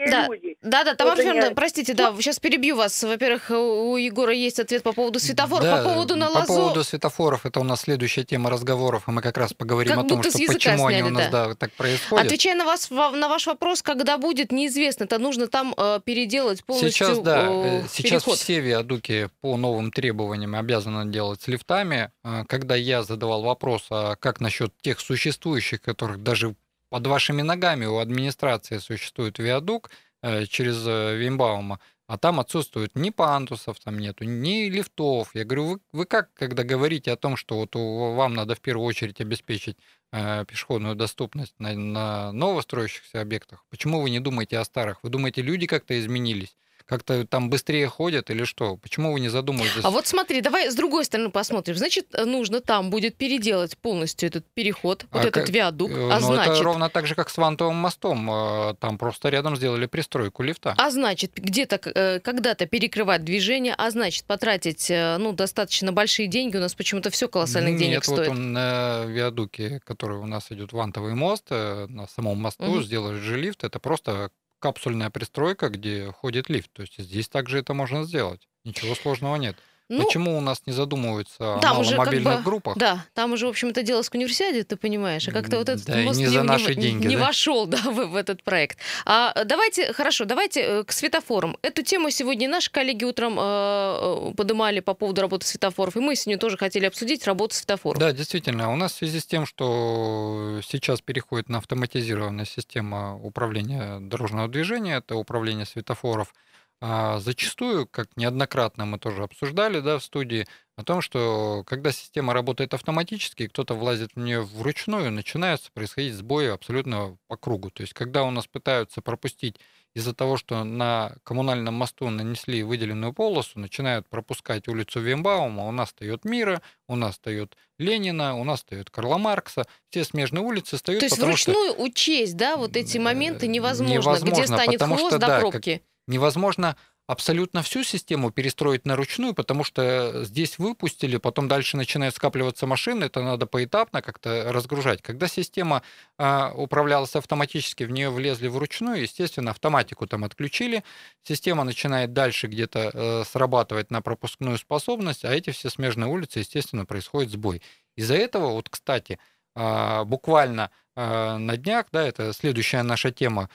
да, 0.08 0.29
люди. 0.29 0.56
Да, 0.62 0.85
да, 0.85 0.94
Тамара 0.94 1.17
Федоровна, 1.17 1.44
я... 1.47 1.50
простите, 1.50 1.94
да, 1.94 2.14
сейчас 2.17 2.38
перебью 2.38 2.76
вас. 2.76 3.02
Во-первых, 3.02 3.50
у 3.50 3.97
Егора 3.97 4.32
есть 4.32 4.61
ответ 4.61 4.82
по 4.82 4.93
поводу 4.93 5.19
светофоров, 5.19 5.65
да, 5.65 5.79
по 5.79 5.91
поводу 5.91 6.17
на 6.17 6.29
По 6.29 6.44
поводу 6.44 6.84
светофоров, 6.84 7.44
это 7.46 7.60
у 7.60 7.65
нас 7.65 7.81
следующая 7.82 8.25
тема 8.25 8.51
разговоров, 8.51 9.08
и 9.08 9.10
мы 9.10 9.22
как 9.22 9.36
раз 9.36 9.53
поговорим 9.53 9.94
как 9.94 10.05
о 10.05 10.08
том, 10.08 10.22
что 10.22 10.39
почему 10.46 10.89
сняли, 10.89 10.94
они 10.94 11.03
у 11.03 11.10
нас 11.10 11.31
да. 11.31 11.41
Да, 11.48 11.55
так 11.55 11.72
происходят. 11.72 12.27
Отвечая 12.27 12.55
на, 12.55 12.65
вас, 12.65 12.91
на 12.91 13.29
ваш 13.29 13.46
вопрос, 13.46 13.82
когда 13.82 14.19
будет, 14.19 14.53
неизвестно. 14.53 15.05
Это 15.05 15.19
нужно 15.19 15.46
там 15.46 15.75
э, 15.77 16.01
переделать 16.05 16.65
полностью 16.65 16.93
Сейчас, 16.93 17.19
да, 17.19 17.46
э, 17.48 17.82
сейчас 17.91 18.25
переход. 18.25 18.39
все 18.39 18.60
виадуки 18.60 19.31
по 19.41 19.56
новым 19.56 19.91
требованиям 19.93 20.55
обязаны 20.55 21.10
делать 21.10 21.43
с 21.43 21.48
лифтами. 21.48 22.10
Э, 22.25 22.44
когда 22.46 22.75
я 22.75 23.03
задавал 23.03 23.43
вопрос, 23.43 23.86
а 23.91 24.17
как 24.17 24.41
насчет 24.41 24.72
тех 24.82 25.01
существующих, 25.01 25.81
которых 25.81 26.22
даже 26.22 26.55
под 26.91 27.06
вашими 27.06 27.43
ногами 27.43 27.87
у 27.87 27.99
администрации 27.99 28.79
существует 28.79 29.39
виадук 29.39 29.91
э, 30.23 30.44
через 30.47 30.85
э, 30.87 31.17
Вимбаума, 31.17 31.81
а 32.06 32.19
там 32.19 32.41
отсутствует 32.41 32.97
ни 32.97 33.11
пандусов 33.11 33.79
там 33.79 33.99
нету, 33.99 34.25
ни 34.25 34.69
лифтов. 34.69 35.31
Я 35.35 35.44
говорю, 35.44 35.65
вы, 35.67 35.81
вы 35.93 36.05
как, 36.05 36.35
когда 36.35 36.65
говорите 36.65 37.13
о 37.13 37.17
том, 37.17 37.37
что 37.37 37.56
вот 37.56 37.75
вам 37.75 38.35
надо 38.35 38.56
в 38.56 38.61
первую 38.61 38.87
очередь 38.87 39.20
обеспечить 39.20 39.79
э, 40.13 40.44
пешеходную 40.44 40.97
доступность 40.97 41.55
на, 41.61 41.73
на 41.75 42.32
новостроящихся 42.32 43.20
объектах, 43.20 43.65
почему 43.70 44.01
вы 44.01 44.11
не 44.11 44.20
думаете 44.20 44.59
о 44.59 44.65
старых? 44.65 45.03
Вы 45.05 45.11
думаете, 45.11 45.43
люди 45.43 45.67
как-то 45.67 45.99
изменились? 45.99 46.56
Как-то 46.87 47.27
там 47.27 47.51
быстрее 47.51 47.89
ходят 47.89 48.31
или 48.31 48.44
что? 48.44 48.77
Почему 48.77 49.13
вы 49.13 49.20
не 49.20 49.29
задумывались? 49.29 49.84
А 49.84 49.91
вот 49.91 50.06
смотри, 50.06 50.41
давай 50.41 50.70
с 50.70 50.75
другой 50.75 51.05
стороны 51.05 51.31
посмотрим. 51.31 51.77
Значит, 51.77 52.15
нужно 52.27 52.60
там 52.60 52.91
будет 52.91 53.17
переделать 53.17 53.77
полностью 53.79 54.29
этот 54.29 54.46
переход, 54.55 55.06
а 55.10 55.19
вот 55.19 55.27
этот 55.27 55.44
как... 55.44 55.49
виадук. 55.51 55.91
Э, 55.91 56.10
а 56.10 56.20
ну, 56.20 56.27
значит... 56.27 56.55
это 56.55 56.63
ровно 56.63 56.91
так 56.91 57.06
же, 57.06 57.15
как 57.15 57.31
с 57.31 57.37
Вантовым 57.37 57.77
мостом. 57.77 58.31
Э, 58.31 58.75
там 58.79 58.99
просто 58.99 59.29
рядом 59.29 59.56
сделали 59.56 59.87
пристройку 59.87 60.43
лифта. 60.43 60.75
А 60.77 60.91
значит, 60.91 61.32
где-то 61.34 61.81
э, 61.84 62.20
когда-то 62.20 62.67
перекрывать 62.67 63.25
движение, 63.25 63.75
а 63.77 63.91
значит, 63.91 64.25
потратить 64.25 64.91
ну, 64.91 65.32
достаточно 65.32 65.93
большие 65.93 66.29
деньги. 66.29 66.56
У 66.56 66.60
нас 66.60 66.75
почему-то 66.75 67.10
все 67.10 67.29
колоссальных 67.29 67.72
Нет, 67.72 67.81
денег 67.81 68.06
вот 68.06 68.17
стоит. 68.17 68.29
вот 68.29 68.37
он 68.37 68.53
на 68.53 69.05
виадуке, 69.06 69.81
который 69.84 70.19
у 70.19 70.27
нас 70.27 70.51
идет 70.51 70.72
Вантовый 70.72 71.15
мост, 71.15 71.51
на 71.51 72.06
самом 72.15 72.39
мосту 72.39 72.65
угу. 72.65 72.82
сделали 72.82 73.19
же 73.19 73.37
лифт. 73.37 73.65
Это 73.65 73.79
просто 73.79 74.31
капсульная 74.60 75.10
пристройка, 75.10 75.69
где 75.69 76.12
ходит 76.12 76.48
лифт. 76.48 76.72
То 76.72 76.82
есть 76.82 76.98
здесь 76.98 77.29
также 77.29 77.58
это 77.58 77.74
можно 77.74 78.05
сделать. 78.05 78.48
Ничего 78.64 78.94
сложного 78.94 79.36
нет. 79.36 79.56
Ну, 79.91 80.05
Почему 80.05 80.39
у 80.39 80.41
нас 80.41 80.63
не 80.67 80.73
задумываются 80.73 81.59
там 81.61 81.81
о 81.81 81.82
маломобильных 81.82 82.35
как 82.35 82.44
бы, 82.44 82.44
группах? 82.44 82.77
Да, 82.79 83.05
там 83.13 83.32
уже, 83.32 83.47
в 83.47 83.49
общем-то, 83.49 83.82
дело 83.82 84.03
с 84.03 84.11
универсиаде, 84.15 84.63
ты 84.63 84.77
понимаешь, 84.77 85.27
а 85.27 85.32
как-то 85.32 85.59
вот 85.59 85.69
этот 85.69 85.85
да, 85.85 85.97
мост 85.97 86.20
не, 86.20 86.27
за 86.27 86.44
наши 86.44 86.77
не, 86.77 86.82
деньги, 86.82 87.09
не 87.09 87.17
да? 87.17 87.27
вошел 87.27 87.67
да, 87.67 87.79
в, 87.79 88.06
в 88.06 88.15
этот 88.15 88.44
проект. 88.44 88.79
А 89.05 89.44
давайте, 89.44 89.93
хорошо, 89.93 90.27
давайте 90.27 90.61
э, 90.61 90.85
к 90.85 90.93
светофорам. 90.93 91.56
Эту 91.63 91.82
тему 91.82 92.11
сегодня 92.11 92.49
наши 92.49 92.70
коллеги 92.70 93.03
утром 93.03 93.37
э, 93.37 93.43
э 93.43 94.35
поднимали 94.37 94.79
по 94.79 94.94
поводу 94.94 95.23
работы 95.23 95.44
светофоров, 95.44 95.97
и 95.97 96.01
мы 96.01 96.15
сегодня 96.15 96.39
тоже 96.39 96.56
хотели 96.56 96.87
обсудить 96.87 97.27
работу 97.27 97.56
светофоров. 97.56 97.99
Да, 97.99 98.13
действительно, 98.13 98.73
у 98.73 98.77
нас 98.77 98.93
в 98.93 98.97
связи 98.99 99.19
с 99.19 99.27
тем, 99.27 99.44
что 99.44 100.61
сейчас 100.65 101.01
переходит 101.01 101.49
на 101.49 101.59
автоматизированная 101.59 102.44
система 102.44 103.17
управления 103.17 103.99
дорожного 103.99 104.47
движения, 104.47 104.99
это 104.99 105.17
управление 105.17 105.67
светофоров, 105.67 106.32
а 106.81 107.19
зачастую, 107.19 107.87
как 107.87 108.17
неоднократно 108.17 108.87
мы 108.87 108.99
тоже 108.99 109.22
обсуждали 109.22 109.81
да, 109.81 109.99
в 109.99 110.05
студии, 110.05 110.46
о 110.77 110.82
том, 110.82 111.03
что 111.03 111.63
когда 111.67 111.93
система 111.93 112.32
работает 112.32 112.72
автоматически, 112.72 113.49
кто-то 113.49 113.75
влазит 113.75 114.13
в 114.15 114.19
нее 114.19 114.41
вручную, 114.41 115.10
начинаются 115.13 115.70
происходить 115.72 116.15
сбои 116.15 116.46
абсолютно 116.46 117.19
по 117.29 117.37
кругу. 117.37 117.70
То 117.70 117.82
есть, 117.82 117.93
когда 117.93 118.25
у 118.25 118.31
нас 118.31 118.46
пытаются 118.46 119.03
пропустить 119.03 119.56
из-за 119.94 120.15
того, 120.15 120.39
что 120.39 120.65
на 120.65 121.17
коммунальном 121.25 121.75
мосту 121.75 122.08
нанесли 122.08 122.63
выделенную 122.63 123.13
полосу, 123.13 123.58
начинают 123.58 124.08
пропускать 124.08 124.69
улицу 124.69 125.01
Вимбаума, 125.01 125.67
у 125.67 125.72
нас 125.72 125.89
встает 125.89 126.25
Мира, 126.25 126.63
у 126.89 126.96
нас 126.96 127.15
встает 127.15 127.56
Ленина, 127.79 128.37
у 128.37 128.44
нас 128.44 128.60
встает 128.60 128.89
Карла 128.89 129.19
Маркса, 129.19 129.67
все 129.91 130.05
смежные 130.05 130.43
улицы 130.43 130.77
встают. 130.77 131.01
То 131.01 131.06
есть 131.06 131.19
вручную 131.19 131.72
что... 131.72 131.82
учесть, 131.82 132.37
да, 132.37 132.56
вот 132.56 132.77
эти 132.77 132.99
моменты 132.99 133.49
невозможно, 133.49 133.93
невозможно 133.93 134.34
где 134.34 134.46
станет 134.46 134.81
хвост 134.81 135.06
что, 135.08 135.19
до 135.19 135.27
да, 135.27 135.41
пробки. 135.41 135.79
Как 135.79 135.90
невозможно 136.10 136.76
абсолютно 137.10 137.62
всю 137.62 137.82
систему 137.82 138.31
перестроить 138.31 138.86
на 138.86 138.94
ручную, 138.94 139.34
потому 139.34 139.64
что 139.64 140.22
здесь 140.24 140.58
выпустили, 140.58 141.17
потом 141.17 141.48
дальше 141.48 141.76
начинают 141.76 142.14
скапливаться 142.14 142.69
машины, 142.69 143.06
это 143.06 143.20
надо 143.20 143.46
поэтапно 143.46 144.00
как-то 144.00 144.52
разгружать. 144.52 145.02
Когда 145.02 145.26
система 145.26 145.82
э, 146.19 146.50
управлялась 146.55 147.17
автоматически, 147.17 147.82
в 147.82 147.90
нее 147.90 148.10
влезли 148.10 148.46
вручную, 148.46 149.02
естественно, 149.02 149.50
автоматику 149.50 150.06
там 150.06 150.22
отключили, 150.22 150.84
система 151.24 151.64
начинает 151.64 152.12
дальше 152.12 152.46
где-то 152.46 152.90
э, 152.94 153.24
срабатывать 153.24 153.90
на 153.90 154.02
пропускную 154.02 154.56
способность, 154.56 155.24
а 155.24 155.34
эти 155.34 155.50
все 155.50 155.69
смежные 155.69 156.08
улицы, 156.08 156.38
естественно, 156.40 156.84
происходит 156.84 157.32
сбой. 157.32 157.60
Из-за 157.96 158.14
этого, 158.14 158.52
вот, 158.52 158.69
кстати, 158.69 159.19
э, 159.56 160.05
буквально 160.05 160.70
на 160.96 161.56
днях, 161.56 161.86
да, 161.93 162.06
это 162.06 162.32
следующая 162.34 162.82
наша 162.82 163.10
тема, 163.10 163.48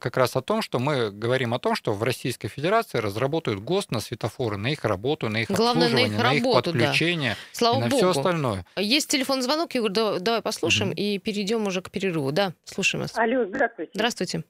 как 0.00 0.16
раз 0.16 0.36
о 0.36 0.42
том, 0.42 0.62
что 0.62 0.78
мы 0.78 1.10
говорим 1.10 1.54
о 1.54 1.58
том, 1.58 1.74
что 1.74 1.92
в 1.92 2.02
Российской 2.02 2.48
Федерации 2.48 2.98
разработают 2.98 3.60
ГОСТ 3.60 3.92
на 3.92 4.00
светофоры, 4.00 4.56
на 4.56 4.68
их 4.68 4.84
работу, 4.84 5.28
на 5.28 5.38
их 5.42 5.48
Главное, 5.48 5.86
обслуживание, 5.86 6.18
на 6.18 6.34
их, 6.34 6.44
на 6.44 6.48
их 6.48 6.54
подключение 6.54 7.30
да. 7.30 7.36
Слава 7.52 7.76
и 7.76 7.80
на 7.80 7.88
Богу. 7.88 7.96
все 7.96 8.10
остальное. 8.10 8.66
Есть 8.76 9.10
телефон 9.10 9.42
звонок, 9.42 9.74
Егор, 9.74 9.90
давай, 9.90 10.20
давай 10.20 10.42
послушаем 10.42 10.90
угу. 10.90 10.98
и 10.98 11.18
перейдем 11.18 11.66
уже 11.66 11.82
к 11.82 11.90
перерыву. 11.90 12.32
Да, 12.32 12.52
слушаем 12.64 13.02
вас. 13.02 13.16
Алло, 13.16 13.44
здравствуйте. 13.46 13.92
Здравствуйте. 13.94 14.44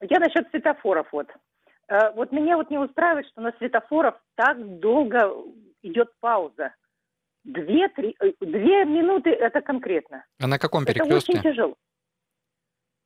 Я 0.00 0.18
насчет 0.18 0.48
светофоров 0.50 1.06
вот. 1.12 1.28
Э, 1.88 2.10
вот 2.14 2.32
меня 2.32 2.56
вот 2.56 2.70
не 2.70 2.78
устраивает, 2.78 3.26
что 3.28 3.40
на 3.40 3.52
светофорах 3.58 4.14
так 4.34 4.78
долго 4.80 5.32
идет 5.82 6.08
пауза. 6.20 6.74
Две, 7.44 7.88
три, 7.88 8.16
э, 8.20 8.32
две 8.40 8.84
минуты 8.84 9.30
это 9.30 9.60
конкретно. 9.60 10.24
А 10.40 10.46
на 10.46 10.58
каком 10.58 10.84
перекрестке? 10.84 11.32
Это 11.32 11.38
очень 11.38 11.42
тяжело. 11.42 11.74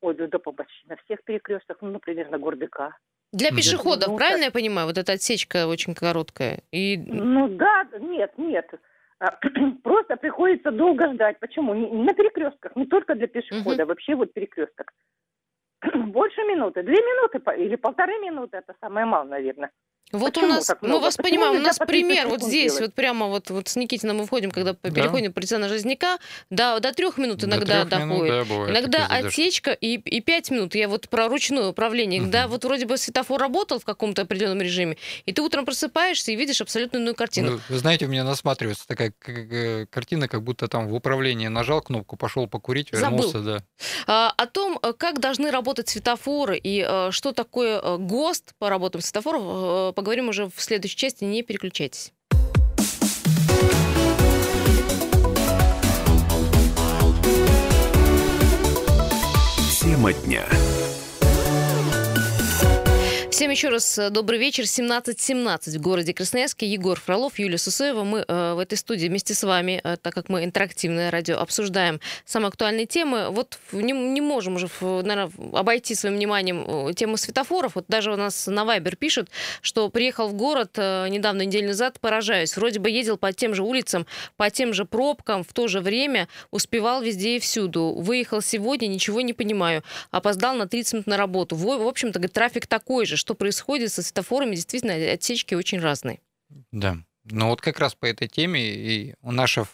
Ой, 0.01 0.15
да, 0.15 0.27
да 0.27 0.39
почти 0.39 0.87
на 0.87 0.95
всех 0.97 1.23
перекрестках, 1.23 1.77
ну, 1.81 1.91
например, 1.91 2.29
на 2.29 2.39
Гордыка. 2.39 2.97
Для 3.31 3.51
пешеходов, 3.51 4.09
ну, 4.09 4.17
правильно 4.17 4.45
я 4.45 4.51
понимаю? 4.51 4.87
Вот 4.87 4.97
эта 4.97 5.13
отсечка 5.13 5.67
очень 5.67 5.95
короткая. 5.95 6.63
И... 6.71 6.97
Ну 6.97 7.47
да, 7.47 7.87
нет, 7.99 8.33
нет. 8.37 8.69
А, 9.19 9.37
просто 9.83 10.17
приходится 10.17 10.71
долго 10.71 11.13
ждать. 11.13 11.39
Почему? 11.39 11.73
На 11.73 12.13
перекрестках, 12.13 12.75
не 12.75 12.87
только 12.87 13.15
для 13.15 13.27
пешехода, 13.27 13.83
угу. 13.83 13.89
вообще 13.89 14.15
вот 14.15 14.33
перекресток. 14.33 14.91
Больше 15.93 16.41
минуты, 16.41 16.83
две 16.83 16.97
минуты 16.97 17.39
или 17.63 17.75
полторы 17.75 18.17
минуты, 18.19 18.57
это 18.57 18.75
самое 18.81 19.05
мало, 19.05 19.25
наверное. 19.25 19.71
Вот 20.11 20.33
Почему 20.33 20.45
у 20.45 20.49
нас, 20.49 20.71
мы 20.81 20.99
вас 20.99 21.17
Почему 21.17 21.41
понимаем, 21.41 21.61
у 21.61 21.65
нас 21.65 21.77
пример 21.77 22.27
вот 22.27 22.41
здесь, 22.41 22.73
делать? 22.73 22.81
вот 22.81 22.93
прямо 22.93 23.27
вот, 23.27 23.49
вот 23.49 23.67
с 23.67 23.75
Никитиным 23.75 24.17
мы 24.17 24.25
входим, 24.25 24.51
когда 24.51 24.73
да. 24.73 24.89
переходим 24.89 25.31
по 25.33 25.41
на 25.57 25.69
Жизняка, 25.69 26.17
до, 26.49 26.79
до 26.79 26.93
трех 26.93 27.17
минут 27.17 27.43
иногда 27.43 27.83
до 27.83 27.89
доходит. 27.89 28.11
Минут, 28.11 28.27
да, 28.27 28.43
бывает, 28.45 28.71
иногда 28.71 29.07
отсечка 29.07 29.71
и, 29.71 29.95
и 29.95 30.21
пять 30.21 30.49
минут. 30.49 30.75
Я 30.75 30.87
вот 30.87 31.09
про 31.09 31.27
ручное 31.27 31.67
управление. 31.67 32.21
Угу. 32.21 32.25
Когда 32.25 32.47
вот 32.47 32.63
вроде 32.63 32.85
бы 32.85 32.97
светофор 32.97 33.39
работал 33.39 33.79
в 33.79 33.85
каком-то 33.85 34.23
определенном 34.23 34.61
режиме, 34.61 34.97
и 35.25 35.33
ты 35.33 35.41
утром 35.41 35.65
просыпаешься 35.65 36.31
и 36.31 36.35
видишь 36.35 36.61
абсолютно 36.61 36.97
иную 36.97 37.15
картину. 37.15 37.53
Вы, 37.53 37.61
вы 37.69 37.77
знаете, 37.77 38.05
у 38.05 38.09
меня 38.09 38.23
насматривается 38.23 38.87
такая 38.87 39.13
э, 39.27 39.85
картина, 39.89 40.27
как 40.27 40.43
будто 40.43 40.67
там 40.67 40.87
в 40.87 40.93
управлении 40.93 41.47
нажал 41.47 41.81
кнопку, 41.81 42.17
пошел 42.17 42.47
покурить, 42.47 42.91
вернулся, 42.91 43.39
Забыл. 43.39 43.43
да. 43.43 43.63
А, 44.07 44.33
о 44.35 44.47
том, 44.47 44.79
э, 44.81 44.93
как 44.93 45.19
должны 45.19 45.51
работать 45.51 45.89
светофоры 45.89 46.57
и 46.57 46.81
а, 46.81 47.11
что 47.11 47.31
такое 47.31 47.97
ГОСТ 47.97 48.53
по 48.57 48.69
работам 48.69 49.01
светофоров, 49.01 49.95
поговорим 50.01 50.29
уже 50.29 50.45
в 50.47 50.59
следующей 50.59 50.97
части. 50.97 51.23
Не 51.23 51.43
переключайтесь. 51.43 52.11
Тема 59.79 60.11
дня. 60.13 60.43
Всем 63.41 63.49
еще 63.49 63.69
раз 63.69 63.97
э, 63.97 64.11
добрый 64.11 64.37
вечер. 64.37 64.65
17.17 64.65 65.79
в 65.79 65.81
городе 65.81 66.13
Красноярске. 66.13 66.67
Егор 66.67 66.99
Фролов, 66.99 67.39
Юлия 67.39 67.57
Сусоева. 67.57 68.03
Мы 68.03 68.23
э, 68.27 68.53
в 68.53 68.59
этой 68.59 68.77
студии 68.77 69.07
вместе 69.07 69.33
с 69.33 69.41
вами, 69.41 69.81
э, 69.83 69.97
так 69.99 70.13
как 70.13 70.29
мы 70.29 70.43
интерактивное 70.43 71.09
радио, 71.09 71.39
обсуждаем 71.39 71.99
самые 72.23 72.49
актуальные 72.49 72.85
темы. 72.85 73.31
Вот 73.31 73.57
не, 73.71 73.93
не 73.93 74.21
можем 74.21 74.57
уже, 74.57 74.69
наверное, 74.79 75.31
обойти 75.53 75.95
своим 75.95 76.17
вниманием 76.17 76.93
тему 76.93 77.17
светофоров. 77.17 77.73
Вот 77.73 77.85
даже 77.87 78.13
у 78.13 78.15
нас 78.15 78.45
на 78.45 78.63
Вайбер 78.63 78.95
пишут, 78.95 79.29
что 79.63 79.89
приехал 79.89 80.27
в 80.27 80.35
город 80.35 80.77
недавно, 80.77 81.41
неделю 81.41 81.69
назад, 81.69 81.99
поражаюсь. 81.99 82.55
Вроде 82.55 82.79
бы 82.79 82.91
ездил 82.91 83.17
по 83.17 83.33
тем 83.33 83.55
же 83.55 83.63
улицам, 83.63 84.05
по 84.37 84.51
тем 84.51 84.71
же 84.71 84.85
пробкам, 84.85 85.43
в 85.43 85.51
то 85.51 85.67
же 85.67 85.79
время 85.79 86.27
успевал 86.51 87.01
везде 87.01 87.37
и 87.37 87.39
всюду. 87.39 87.95
Выехал 87.97 88.43
сегодня, 88.43 88.85
ничего 88.85 89.21
не 89.21 89.33
понимаю. 89.33 89.83
Опоздал 90.11 90.53
на 90.53 90.67
30 90.67 90.93
минут 90.93 91.07
на 91.07 91.17
работу. 91.17 91.55
В 91.55 91.87
общем-то, 91.87 92.19
трафик 92.29 92.67
такой 92.67 93.07
же, 93.07 93.17
что 93.17 93.30
что 93.31 93.35
происходит 93.35 93.93
со 93.93 94.03
светофорами, 94.03 94.55
действительно, 94.55 94.93
отсечки 94.93 95.55
очень 95.55 95.79
разные. 95.79 96.19
Да. 96.71 96.97
Ну 97.23 97.47
вот 97.47 97.61
как 97.61 97.79
раз 97.79 97.95
по 97.95 98.05
этой 98.05 98.27
теме 98.27 98.61
и 98.61 99.15
наша 99.21 99.65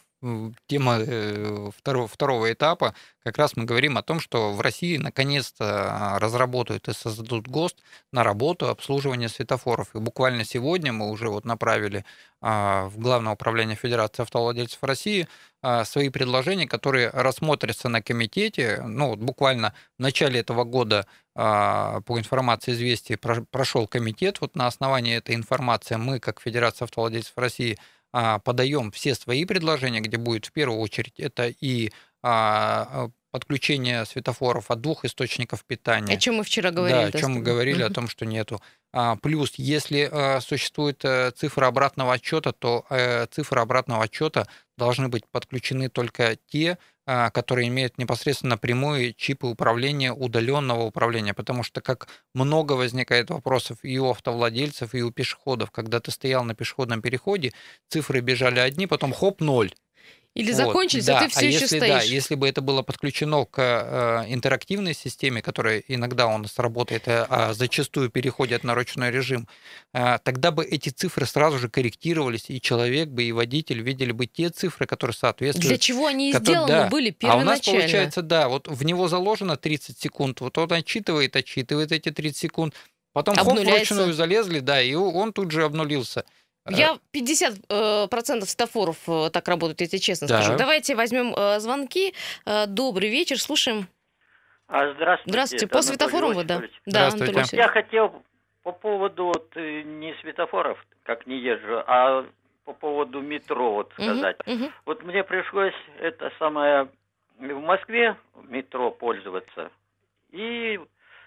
тема 0.67 0.97
э, 0.99 1.69
второго, 1.77 2.07
второго 2.07 2.51
этапа, 2.51 2.95
как 3.23 3.37
раз 3.37 3.55
мы 3.55 3.65
говорим 3.65 3.97
о 3.97 4.03
том, 4.03 4.19
что 4.19 4.51
в 4.51 4.61
России 4.61 4.97
наконец-то 4.97 6.17
разработают 6.19 6.87
и 6.87 6.93
создадут 6.93 7.47
ГОСТ 7.47 7.77
на 8.11 8.23
работу 8.23 8.67
обслуживания 8.69 9.29
светофоров. 9.29 9.93
И 9.93 9.99
буквально 9.99 10.43
сегодня 10.43 10.91
мы 10.91 11.09
уже 11.09 11.29
вот 11.29 11.45
направили 11.45 12.03
а, 12.41 12.85
в 12.87 12.97
Главное 12.99 13.33
управление 13.33 13.75
Федерации 13.75 14.23
автовладельцев 14.23 14.81
России 14.81 15.27
а, 15.61 15.85
свои 15.85 16.09
предложения, 16.09 16.67
которые 16.67 17.09
рассмотрятся 17.09 17.89
на 17.89 18.01
комитете. 18.01 18.81
Ну, 18.85 19.09
вот 19.09 19.19
буквально 19.19 19.73
в 19.97 20.01
начале 20.01 20.39
этого 20.39 20.63
года 20.63 21.05
а, 21.35 22.01
по 22.01 22.17
информации 22.17 22.71
известий 22.71 23.15
прошел 23.15 23.87
комитет. 23.87 24.41
Вот 24.41 24.55
на 24.55 24.67
основании 24.67 25.15
этой 25.15 25.35
информации 25.35 25.95
мы, 25.95 26.19
как 26.19 26.41
Федерация 26.41 26.85
автовладельцев 26.85 27.33
России, 27.35 27.77
а, 27.77 27.96
подаем 28.43 28.91
все 28.91 29.15
свои 29.15 29.45
предложения, 29.45 29.99
где 29.99 30.17
будет 30.17 30.45
в 30.45 30.51
первую 30.51 30.79
очередь 30.79 31.19
это 31.19 31.47
и 31.47 31.91
а, 32.23 33.09
подключение 33.31 34.05
светофоров 34.05 34.71
от 34.71 34.81
двух 34.81 35.05
источников 35.05 35.63
питания. 35.65 36.13
О 36.13 36.17
чем 36.17 36.35
мы 36.35 36.43
вчера 36.43 36.71
говорили. 36.71 37.11
Да, 37.11 37.17
о 37.17 37.21
чем 37.21 37.33
мы 37.33 37.41
говорили, 37.41 37.83
угу. 37.83 37.91
о 37.91 37.93
том, 37.93 38.07
что 38.07 38.25
нету. 38.25 38.61
А, 38.93 39.15
плюс, 39.17 39.53
если 39.57 40.09
а, 40.11 40.39
существует 40.41 41.01
а, 41.03 41.31
цифра 41.31 41.67
обратного 41.67 42.13
отчета, 42.13 42.51
то 42.53 42.85
а, 42.89 43.27
цифры 43.27 43.61
обратного 43.61 44.03
отчета 44.03 44.47
должны 44.77 45.09
быть 45.09 45.27
подключены 45.27 45.89
только 45.89 46.37
те, 46.47 46.71
а, 46.71 46.77
которые 47.31 47.69
имеют 47.69 47.97
непосредственно 47.97 48.57
прямые 48.57 49.13
чипы 49.13 49.47
управления, 49.47 50.11
удаленного 50.13 50.83
управления, 50.83 51.33
потому 51.33 51.63
что 51.63 51.81
как 51.81 52.07
много 52.33 52.73
возникает 52.73 53.29
вопросов 53.29 53.79
и 53.83 53.97
у 53.99 54.09
автовладельцев, 54.11 54.93
и 54.93 55.01
у 55.01 55.11
пешеходов, 55.11 55.71
когда 55.71 55.99
ты 56.01 56.11
стоял 56.11 56.43
на 56.43 56.53
пешеходном 56.55 57.01
переходе, 57.01 57.53
цифры 57.89 58.19
бежали 58.21 58.59
одни, 58.59 58.87
потом 58.87 59.13
хоп, 59.13 59.41
ноль. 59.41 59.71
Или 60.37 60.51
вот, 60.51 60.57
закончились, 60.57 61.05
да. 61.05 61.17
а 61.17 61.23
ты 61.23 61.29
все 61.29 61.39
а 61.39 61.43
еще 61.45 61.61
если, 61.61 61.77
стоишь. 61.77 61.93
Да, 61.93 62.01
если 62.03 62.35
бы 62.35 62.47
это 62.47 62.61
было 62.61 62.83
подключено 62.83 63.45
к 63.45 63.57
э, 63.57 64.31
интерактивной 64.31 64.93
системе, 64.93 65.41
которая 65.41 65.83
иногда 65.87 66.27
у 66.27 66.37
нас 66.37 66.59
работает, 66.59 67.07
э, 67.07 67.25
а 67.27 67.53
зачастую 67.53 68.11
переходит 68.11 68.63
на 68.63 68.75
ручной 68.75 69.09
режим, 69.09 69.47
э, 69.95 70.19
тогда 70.23 70.51
бы 70.51 70.63
эти 70.63 70.89
цифры 70.89 71.25
сразу 71.25 71.57
же 71.57 71.69
корректировались, 71.69 72.51
и 72.51 72.61
человек 72.61 73.09
бы, 73.09 73.23
и 73.23 73.31
водитель 73.31 73.81
видели 73.81 74.11
бы 74.11 74.27
те 74.27 74.49
цифры, 74.49 74.85
которые 74.85 75.15
соответствуют. 75.15 75.69
Для 75.69 75.79
чего 75.79 76.05
они 76.05 76.31
которые, 76.31 76.53
сделаны 76.53 76.83
да. 76.83 76.87
были 76.87 77.09
первоначально. 77.09 77.51
А 77.51 77.53
у 77.53 77.55
нас 77.55 77.65
получается, 77.65 78.21
да, 78.21 78.47
вот 78.47 78.67
в 78.67 78.85
него 78.85 79.07
заложено 79.07 79.57
30 79.57 79.97
секунд, 79.97 80.41
вот 80.41 80.55
он 80.59 80.71
отчитывает, 80.71 81.35
отчитывает 81.35 81.91
эти 81.91 82.11
30 82.11 82.37
секунд, 82.37 82.75
потом 83.11 83.35
хоп, 83.35 83.57
вручную 83.57 84.13
залезли, 84.13 84.59
да, 84.59 84.79
и 84.83 84.93
он 84.93 85.33
тут 85.33 85.49
же 85.49 85.63
обнулился. 85.63 86.25
Я 86.69 86.97
50% 87.13 88.07
процентов 88.09 88.49
светофоров 88.49 88.97
так 89.31 89.47
работают, 89.47 89.77
тебе 89.77 89.99
честно 89.99 90.27
да. 90.27 90.41
скажу. 90.41 90.57
Давайте 90.57 90.95
возьмем 90.95 91.33
звонки. 91.59 92.13
Добрый 92.67 93.09
вечер, 93.09 93.39
слушаем. 93.39 93.87
А, 94.67 94.93
здравствуйте. 94.93 95.31
Здравствуйте. 95.31 95.67
По 95.67 95.81
светофорам 95.81 96.33
вы, 96.33 96.43
да? 96.43 96.61
Да, 96.85 97.07
Анатолий 97.07 97.43
Я 97.53 97.69
хотел 97.69 98.21
по 98.63 98.73
поводу 98.73 99.27
вот, 99.27 99.55
не 99.55 100.13
светофоров, 100.21 100.77
как 101.03 101.25
не 101.25 101.37
езжу, 101.37 101.83
а 101.87 102.25
по 102.65 102.73
поводу 102.73 103.21
метро 103.21 103.75
вот 103.75 103.93
сказать. 103.93 104.35
Угу, 104.45 104.55
угу. 104.55 104.71
Вот 104.85 105.03
мне 105.03 105.23
пришлось 105.23 105.73
это 106.01 106.33
самое 106.37 106.89
в 107.39 107.61
Москве 107.61 108.17
метро 108.49 108.91
пользоваться. 108.91 109.71
И 110.31 110.77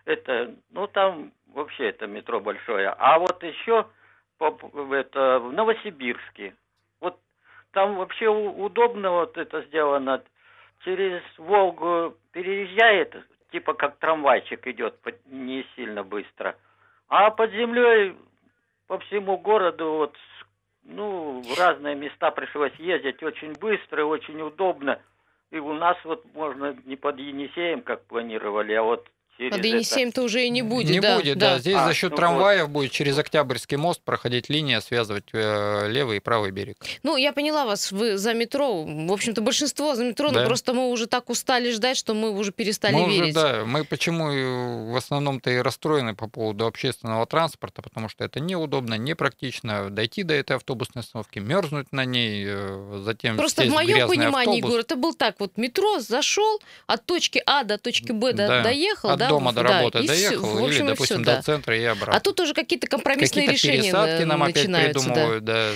это, 0.04 0.54
ну 0.70 0.86
там 0.86 1.32
вообще 1.54 1.88
это 1.88 2.06
метро 2.06 2.40
большое. 2.40 2.90
А 2.90 3.18
вот 3.18 3.42
еще 3.42 3.86
это, 4.40 5.38
в 5.38 5.52
Новосибирске. 5.52 6.54
Вот 7.00 7.18
там 7.72 7.96
вообще 7.96 8.28
удобно 8.28 9.10
вот 9.10 9.36
это 9.36 9.62
сделано. 9.62 10.22
Через 10.84 11.22
Волгу 11.36 12.16
переезжает, 12.32 13.14
типа 13.52 13.74
как 13.74 13.98
трамвайчик 13.98 14.66
идет 14.66 14.96
не 15.26 15.66
сильно 15.76 16.02
быстро. 16.02 16.56
А 17.08 17.30
под 17.30 17.50
землей 17.50 18.16
по 18.86 18.98
всему 18.98 19.36
городу 19.36 19.92
вот 19.92 20.16
ну, 20.84 21.42
в 21.42 21.58
разные 21.58 21.94
места 21.94 22.30
пришлось 22.30 22.74
ездить 22.76 23.22
очень 23.22 23.52
быстро, 23.54 24.04
очень 24.04 24.40
удобно. 24.40 25.00
И 25.50 25.58
у 25.58 25.72
нас 25.72 25.96
вот 26.04 26.24
можно 26.34 26.76
не 26.84 26.96
под 26.96 27.18
Енисеем, 27.18 27.82
как 27.82 28.04
планировали, 28.06 28.72
а 28.72 28.82
вот 28.82 29.06
через 29.40 29.56
Под 29.56 29.64
Енисеем-то 29.64 30.22
уже 30.22 30.44
и 30.44 30.50
не 30.50 30.62
будет, 30.62 30.90
Не 30.90 31.00
да, 31.00 31.16
будет, 31.16 31.38
да. 31.38 31.54
да. 31.54 31.58
Здесь 31.58 31.76
а, 31.76 31.86
за 31.86 31.94
счет 31.94 32.10
ну 32.10 32.16
трамваев 32.16 32.62
вот. 32.62 32.70
будет 32.70 32.92
через 32.92 33.18
Октябрьский 33.18 33.78
мост 33.78 34.02
проходить 34.02 34.50
линия, 34.50 34.80
связывать 34.80 35.24
э, 35.32 35.88
левый 35.88 36.18
и 36.18 36.20
правый 36.20 36.50
берег. 36.50 36.76
Ну, 37.02 37.16
я 37.16 37.32
поняла 37.32 37.64
вас, 37.64 37.90
вы 37.90 38.18
за 38.18 38.34
метро. 38.34 38.84
В 38.84 39.12
общем-то, 39.12 39.40
большинство 39.40 39.94
за 39.94 40.04
метро, 40.04 40.30
да. 40.30 40.40
но 40.40 40.46
просто 40.46 40.74
мы 40.74 40.90
уже 40.90 41.06
так 41.06 41.30
устали 41.30 41.70
ждать, 41.70 41.96
что 41.96 42.12
мы 42.12 42.30
уже 42.30 42.52
перестали 42.52 42.94
мы 42.94 43.08
верить. 43.08 43.36
Уже, 43.36 43.46
да, 43.46 43.64
мы 43.64 43.84
почему 43.84 44.92
в 44.92 44.96
основном-то 44.96 45.50
и 45.50 45.56
расстроены 45.58 46.14
по 46.14 46.28
поводу 46.28 46.66
общественного 46.66 47.24
транспорта, 47.26 47.80
потому 47.80 48.08
что 48.08 48.24
это 48.24 48.40
неудобно, 48.40 48.94
непрактично 48.94 49.88
дойти 49.88 50.22
до 50.22 50.34
этой 50.34 50.56
автобусной 50.56 51.00
остановки, 51.00 51.38
мерзнуть 51.38 51.92
на 51.92 52.04
ней, 52.04 52.44
э, 52.46 53.02
затем 53.04 53.38
Просто 53.38 53.62
в 53.62 53.70
моем 53.70 54.06
понимании, 54.06 54.58
Егор, 54.58 54.80
это 54.80 54.96
был 54.96 55.14
так, 55.14 55.36
вот 55.38 55.56
метро 55.56 55.98
зашел 56.00 56.60
от 56.86 57.06
точки 57.06 57.42
А 57.46 57.64
до 57.64 57.78
точки 57.78 58.12
Б 58.12 58.32
да. 58.32 58.62
доехал, 58.62 59.10
от 59.10 59.18
да, 59.18 59.29
дома 59.30 59.52
до 59.52 59.62
работы 59.62 60.00
да, 60.00 60.06
доехал, 60.06 60.56
все, 60.56 60.68
или, 60.68 60.88
допустим, 60.88 61.16
все, 61.16 61.24
да. 61.24 61.36
до 61.36 61.42
центра 61.42 61.76
и 61.76 61.84
обратно. 61.84 62.16
А 62.16 62.20
тут 62.20 62.40
уже 62.40 62.54
какие-то 62.54 62.86
компромиссные 62.86 63.46
какие 63.46 63.72
решения 63.72 63.90
пересадки 63.90 64.24
нам 64.24 64.42
опять 64.42 64.66
придумывают, 64.66 65.44
да. 65.44 65.70
да. 65.70 65.74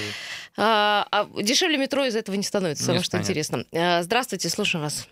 А, 0.56 1.06
а 1.10 1.42
дешевле 1.42 1.78
метро 1.78 2.04
из 2.04 2.14
этого 2.14 2.36
не 2.36 2.44
становится, 2.44 2.84
самое 2.84 3.02
что 3.02 3.18
интересно. 3.18 3.64
А, 3.74 4.02
здравствуйте, 4.02 4.48
слушаю 4.48 4.82
вас. 4.82 5.08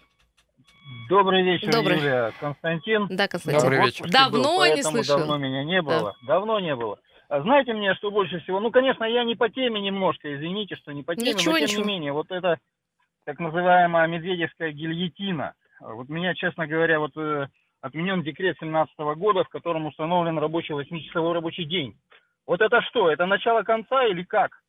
Добрый 1.08 1.42
вечер, 1.42 1.70
Добрый. 1.70 1.98
Юлия. 1.98 2.32
Константин. 2.40 3.06
Да, 3.10 3.28
Константин. 3.28 3.60
Добрый 3.60 3.84
вечер. 3.84 4.08
Давно 4.08 4.58
был, 4.58 4.74
не 4.74 4.82
слышал. 4.82 5.18
Давно 5.18 5.36
меня 5.36 5.64
не 5.64 5.82
было. 5.82 6.14
Да. 6.22 6.34
Давно 6.34 6.60
не 6.60 6.74
было. 6.74 6.98
А 7.28 7.42
знаете 7.42 7.72
мне, 7.72 7.94
что 7.94 8.10
больше 8.10 8.40
всего? 8.40 8.60
Ну, 8.60 8.70
конечно, 8.70 9.04
я 9.04 9.24
не 9.24 9.34
по 9.34 9.48
теме 9.48 9.80
немножко, 9.80 10.34
извините, 10.34 10.76
что 10.76 10.92
не 10.92 11.02
по 11.02 11.16
теме, 11.16 11.32
ничего, 11.32 11.52
но 11.52 11.58
тем 11.58 11.66
ничего. 11.66 11.82
не 11.82 11.88
менее, 11.88 12.12
вот 12.12 12.30
это 12.30 12.58
так 13.24 13.38
называемая 13.38 14.06
медведевская 14.06 14.72
гильотина. 14.72 15.54
Вот 15.80 16.08
меня, 16.08 16.34
честно 16.34 16.66
говоря, 16.66 16.98
вот 17.00 17.16
э, 17.16 17.48
отменен 17.82 18.22
декрет 18.22 18.56
17 18.60 18.96
года, 19.16 19.44
в 19.44 19.48
котором 19.48 19.86
установлен 19.86 20.38
рабочий 20.38 20.72
8-часовой 20.72 21.34
рабочий 21.34 21.64
день. 21.64 21.98
Вот 22.46 22.60
это 22.60 22.80
что? 22.82 23.10
Это 23.10 23.26
начало 23.26 23.62
конца 23.62 24.06
или 24.06 24.22
как? 24.22 24.62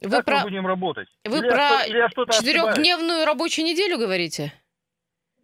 Вы 0.00 0.10
как 0.10 0.24
про... 0.24 0.36
мы 0.38 0.42
будем 0.44 0.66
работать? 0.66 1.08
Вы 1.24 1.38
или 1.38 1.48
про 1.48 2.26
четырехдневную 2.32 3.26
рабочую 3.26 3.66
неделю 3.66 3.98
говорите? 3.98 4.52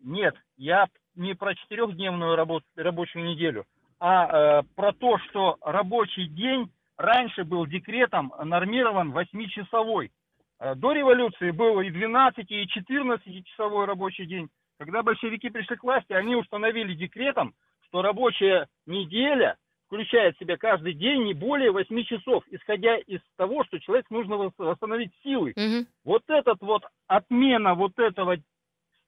Нет, 0.02 0.34
я 0.56 0.86
не 1.14 1.34
про 1.34 1.54
четырехдневную 1.54 2.36
рабо- 2.36 2.62
рабочую 2.76 3.24
неделю, 3.24 3.66
а 3.98 4.60
э, 4.60 4.62
про 4.74 4.92
то, 4.92 5.18
что 5.28 5.58
рабочий 5.60 6.26
день 6.26 6.70
раньше 6.96 7.44
был 7.44 7.66
декретом 7.66 8.32
нормирован 8.42 9.12
8-часовой. 9.12 10.10
Э, 10.58 10.74
до 10.74 10.92
революции 10.92 11.50
был 11.50 11.80
и 11.80 11.90
12, 11.90 12.50
и 12.50 12.66
14-часовой 12.66 13.86
рабочий 13.86 14.26
день. 14.26 14.48
Когда 14.80 15.02
большевики 15.02 15.50
пришли 15.50 15.76
к 15.76 15.82
власти, 15.82 16.14
они 16.14 16.34
установили 16.34 16.94
декретом, 16.94 17.54
что 17.84 18.00
рабочая 18.00 18.66
неделя 18.86 19.58
включает 19.84 20.36
в 20.36 20.38
себя 20.38 20.56
каждый 20.56 20.94
день 20.94 21.24
не 21.24 21.34
более 21.34 21.70
8 21.70 22.02
часов, 22.04 22.44
исходя 22.50 22.96
из 22.96 23.20
того, 23.36 23.62
что 23.64 23.78
человек 23.78 24.08
нужно 24.08 24.50
восстановить 24.56 25.12
силы. 25.22 25.52
Угу. 25.54 25.86
Вот 26.04 26.22
этот 26.28 26.62
вот 26.62 26.82
отмена 27.08 27.74
вот 27.74 27.98
этого 27.98 28.38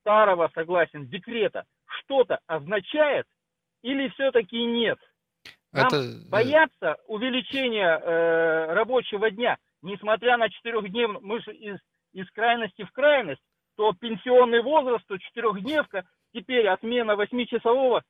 старого, 0.00 0.50
согласен, 0.54 1.08
декрета 1.08 1.64
что-то 2.00 2.40
означает 2.46 3.26
или 3.80 4.11
все-таки 4.11 4.62
нет? 4.62 4.98
Нам 5.72 5.87
Это... 5.87 6.02
боятся 6.28 6.96
увеличения 7.06 7.98
э, 7.98 8.74
рабочего 8.74 9.30
дня, 9.30 9.56
несмотря 9.80 10.37
на 10.37 10.50
четырехдневную, 10.50 11.24
мы 11.24 11.40
же 11.40 11.54
из, 11.54 11.78
из 12.12 12.30
крайности 12.32 12.85
в 12.85 12.92
крайность, 12.92 13.40
то 13.76 13.92
пенсионный 13.92 14.62
возраст, 14.62 15.04
то 15.06 15.18
четырехдневка, 15.18 16.04
теперь 16.35 16.68
отмена 16.68 17.16
восьмичасового, 17.16 18.02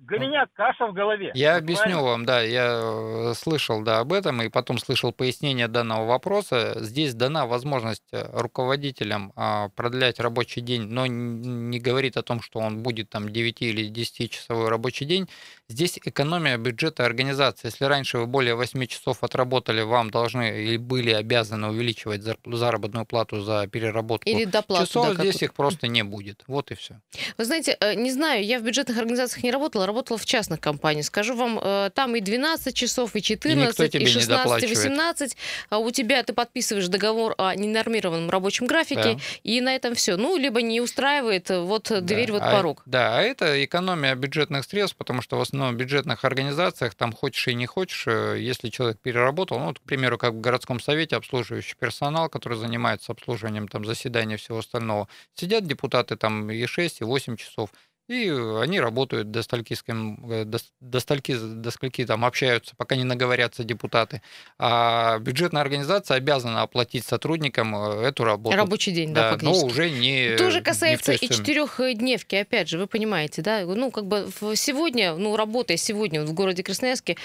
для 0.00 0.18
меня 0.18 0.46
каша 0.54 0.86
в 0.86 0.92
голове. 0.92 1.32
Я 1.34 1.54
вот 1.54 1.62
объясню 1.62 2.02
вам, 2.02 2.24
да, 2.24 2.40
я 2.40 2.80
э, 2.80 3.34
слышал 3.34 3.82
да, 3.82 3.98
об 3.98 4.12
этом 4.12 4.40
и 4.42 4.48
потом 4.48 4.78
слышал 4.78 5.12
пояснение 5.12 5.68
данного 5.68 6.06
вопроса. 6.06 6.74
Здесь 6.76 7.14
дана 7.14 7.46
возможность 7.46 8.04
э, 8.12 8.28
руководителям 8.32 9.32
а, 9.34 9.68
продлять 9.70 10.20
рабочий 10.20 10.60
день, 10.60 10.82
но 10.82 11.06
не 11.06 11.80
говорит 11.80 12.16
о 12.16 12.22
том, 12.22 12.40
что 12.40 12.60
он 12.60 12.82
будет 12.82 13.10
там 13.10 13.28
9 13.28 13.62
или 13.62 13.88
10 13.88 14.30
часовой 14.30 14.68
рабочий 14.68 15.04
день. 15.04 15.28
Здесь 15.68 15.98
экономия 16.02 16.56
бюджета 16.56 17.04
организации. 17.04 17.68
Если 17.68 17.84
раньше 17.84 18.18
вы 18.18 18.26
более 18.26 18.54
8 18.54 18.86
часов 18.86 19.22
отработали, 19.22 19.82
вам 19.82 20.10
должны 20.10 20.62
или 20.62 20.76
были 20.76 21.10
обязаны 21.10 21.68
увеличивать 21.68 22.22
заработную 22.46 23.04
плату 23.04 23.40
за 23.40 23.66
переработку 23.66 24.28
или 24.28 24.44
доплату, 24.44 24.86
часов, 24.86 25.16
да, 25.16 25.22
здесь 25.22 25.42
их 25.42 25.54
просто 25.54 25.88
не 25.88 26.04
будет. 26.04 26.44
Вот 26.46 26.70
и 26.70 26.74
все. 26.74 27.00
Вы 27.36 27.44
знаете, 27.44 27.76
э, 27.80 27.94
не 27.94 28.10
знаю, 28.10 28.44
я 28.44 28.58
в 28.60 28.62
бюджетных 28.62 28.96
организациях 28.96 29.42
не 29.42 29.50
работала, 29.50 29.87
работала 29.88 30.18
в 30.18 30.24
частных 30.24 30.60
компаниях. 30.60 31.06
Скажу 31.06 31.34
вам, 31.34 31.58
э, 31.60 31.90
там 31.94 32.14
и 32.14 32.20
12 32.20 32.74
часов, 32.74 33.16
и 33.16 33.22
14, 33.22 33.94
и, 33.94 33.98
и 33.98 34.06
16, 34.06 34.62
и 34.62 34.66
18. 34.66 35.36
А 35.70 35.78
у 35.78 35.90
тебя 35.90 36.22
ты 36.22 36.32
подписываешь 36.32 36.86
договор 36.86 37.34
о 37.38 37.54
ненормированном 37.54 38.30
рабочем 38.30 38.66
графике, 38.66 39.14
да. 39.14 39.18
и 39.42 39.60
на 39.60 39.74
этом 39.74 39.94
все. 39.94 40.16
Ну, 40.16 40.36
либо 40.36 40.62
не 40.62 40.80
устраивает, 40.80 41.50
э, 41.50 41.60
вот 41.60 41.88
да. 41.88 42.00
дверь, 42.00 42.30
вот 42.30 42.42
а, 42.42 42.52
порог. 42.52 42.82
Да, 42.86 43.18
а 43.18 43.22
это 43.22 43.64
экономия 43.64 44.14
бюджетных 44.14 44.64
средств, 44.64 44.96
потому 44.96 45.22
что 45.22 45.36
в 45.36 45.40
основном 45.40 45.74
в 45.74 45.78
бюджетных 45.78 46.24
организациях, 46.24 46.94
там 46.94 47.12
хочешь 47.12 47.48
и 47.48 47.54
не 47.54 47.66
хочешь, 47.66 48.04
э, 48.06 48.36
если 48.38 48.68
человек 48.68 48.98
переработал, 49.00 49.58
ну, 49.58 49.66
вот, 49.66 49.78
к 49.78 49.82
примеру, 49.82 50.18
как 50.18 50.34
в 50.34 50.40
городском 50.40 50.78
совете 50.80 51.16
обслуживающий 51.16 51.74
персонал, 51.76 52.28
который 52.28 52.58
занимается 52.58 53.12
обслуживанием 53.12 53.66
там 53.66 53.84
заседания 53.84 54.34
и 54.34 54.38
всего 54.38 54.58
остального, 54.58 55.08
сидят 55.34 55.66
депутаты 55.66 56.16
там 56.16 56.50
и 56.50 56.66
6, 56.66 57.00
и 57.00 57.04
8 57.04 57.36
часов. 57.36 57.70
И 58.08 58.30
они 58.30 58.80
работают 58.80 59.30
до 59.30 59.42
стольки, 59.42 59.76
э, 59.86 60.44
до, 60.44 60.58
до, 60.80 60.98
стольки, 60.98 61.36
до 61.36 61.70
скольки 61.70 62.06
там 62.06 62.24
общаются, 62.24 62.74
пока 62.74 62.96
не 62.96 63.04
наговорятся 63.04 63.64
депутаты. 63.64 64.22
А 64.58 65.18
бюджетная 65.18 65.60
организация 65.60 66.16
обязана 66.16 66.62
оплатить 66.62 67.04
сотрудникам 67.04 67.76
э, 67.76 68.06
эту 68.06 68.24
работу. 68.24 68.56
Рабочий 68.56 68.92
день, 68.92 69.12
да, 69.12 69.22
да 69.22 69.30
фактически. 69.32 69.60
Но 69.60 69.66
уже 69.66 69.90
не 69.90 70.36
Тоже 70.38 70.62
касается 70.62 71.12
не 71.12 71.18
и 71.18 71.28
четырехдневки, 71.28 72.34
опять 72.36 72.70
же, 72.70 72.78
вы 72.78 72.86
понимаете, 72.86 73.42
да? 73.42 73.66
Ну, 73.66 73.90
как 73.90 74.06
бы 74.06 74.30
сегодня, 74.54 75.14
ну, 75.14 75.36
работая 75.36 75.76
сегодня 75.76 76.24
в 76.24 76.32
городе 76.32 76.62
Красноярске, 76.62 77.18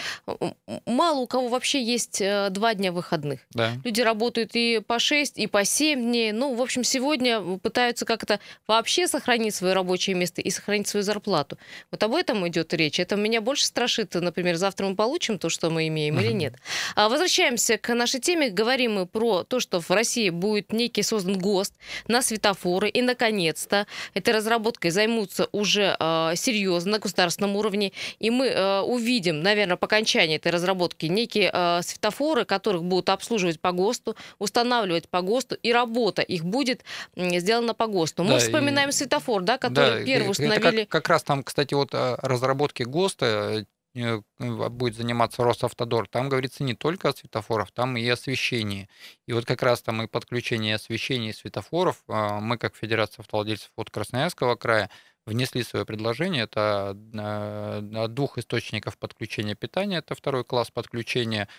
мало 0.85 1.19
у 1.19 1.27
кого 1.27 1.47
вообще 1.47 1.81
есть 1.81 2.19
э, 2.19 2.49
два 2.49 2.73
дня 2.73 2.91
выходных. 2.91 3.39
Да. 3.51 3.71
Люди 3.85 4.01
работают 4.01 4.51
и 4.55 4.81
по 4.85 4.99
6, 4.99 5.37
и 5.37 5.47
по 5.47 5.63
7 5.63 6.01
дней. 6.01 6.33
Ну, 6.33 6.55
в 6.55 6.61
общем, 6.61 6.83
сегодня 6.83 7.41
пытаются 7.59 8.03
как-то 8.03 8.41
вообще 8.67 9.07
сохранить 9.07 9.55
свое 9.55 9.73
рабочее 9.73 10.17
место 10.17 10.41
и 10.41 10.49
сохранить 10.49 10.72
сохранить 10.73 10.87
свою 10.87 11.03
зарплату. 11.03 11.57
Вот 11.91 12.03
об 12.03 12.15
этом 12.15 12.47
идет 12.47 12.73
речь. 12.73 12.99
Это 12.99 13.15
меня 13.15 13.41
больше 13.41 13.65
страшит, 13.65 14.15
например, 14.15 14.55
завтра 14.55 14.87
мы 14.87 14.95
получим 14.95 15.37
то, 15.37 15.49
что 15.49 15.69
мы 15.69 15.87
имеем, 15.87 16.19
или 16.19 16.33
нет. 16.33 16.53
А 16.95 17.09
возвращаемся 17.09 17.77
к 17.77 17.93
нашей 17.93 18.19
теме. 18.19 18.49
Говорим 18.49 18.93
мы 18.93 19.05
про 19.05 19.43
то, 19.43 19.59
что 19.59 19.79
в 19.79 19.89
России 19.91 20.29
будет 20.29 20.73
некий 20.73 21.03
создан 21.03 21.37
ГОСТ 21.37 21.73
на 22.07 22.21
светофоры. 22.21 22.89
И, 22.89 23.01
наконец-то, 23.01 23.85
этой 24.15 24.33
разработкой 24.33 24.91
займутся 24.91 25.47
уже 25.51 25.95
э, 25.99 26.35
серьезно 26.35 26.91
на 26.91 26.99
государственном 26.99 27.55
уровне. 27.55 27.91
И 28.19 28.29
мы 28.29 28.47
э, 28.47 28.81
увидим, 28.81 29.41
наверное, 29.41 29.77
по 29.77 29.85
окончании 29.85 30.37
этой 30.37 30.51
разработки 30.51 31.07
некие 31.09 31.51
э, 31.53 31.81
светофоры, 31.83 32.45
которых 32.45 32.83
будут 32.83 33.09
обслуживать 33.09 33.59
по 33.59 33.71
ГОСТу, 33.71 34.15
устанавливать 34.39 35.07
по 35.09 35.21
ГОСТу, 35.21 35.55
и 35.55 35.73
работа 35.73 36.21
их 36.21 36.43
будет 36.43 36.83
сделана 37.15 37.73
по 37.73 37.87
ГОСТу. 37.87 38.23
Мы 38.23 38.29
да, 38.31 38.39
вспоминаем 38.39 38.89
и... 38.89 38.91
светофор, 38.91 39.43
да, 39.43 39.57
который 39.57 39.99
да, 39.99 40.05
первый 40.05 40.29
установили 40.29 40.62
как, 40.63 40.89
как 40.89 41.09
раз 41.09 41.23
там, 41.23 41.43
кстати, 41.43 41.73
вот 41.73 41.91
разработки 41.93 42.83
ГОСТа 42.83 43.65
э, 43.95 44.21
будет 44.39 44.95
заниматься 44.95 45.43
Росавтодор, 45.43 46.07
там 46.07 46.29
говорится 46.29 46.63
не 46.63 46.73
только 46.73 47.09
о 47.09 47.13
светофорах, 47.13 47.71
там 47.71 47.95
и 47.97 48.07
освещении. 48.07 48.89
И 49.27 49.33
вот 49.33 49.45
как 49.45 49.61
раз 49.61 49.81
там 49.81 50.01
и 50.01 50.07
подключение 50.07 50.75
освещения 50.75 51.29
и 51.29 51.33
светофоров, 51.33 52.03
а, 52.07 52.39
мы 52.39 52.57
как 52.57 52.75
Федерация 52.75 53.21
автовладельцев 53.21 53.71
от 53.75 53.91
Красноярского 53.91 54.55
края 54.55 54.89
внесли 55.25 55.63
свое 55.63 55.85
предложение. 55.85 56.43
Это 56.43 56.89
от 56.89 58.13
двух 58.13 58.37
источников 58.37 58.97
подключения 58.97 59.55
питания, 59.55 59.97
это 59.97 60.15
второй 60.15 60.43
класс 60.43 60.71
подключения 60.71 61.47
а, 61.47 61.51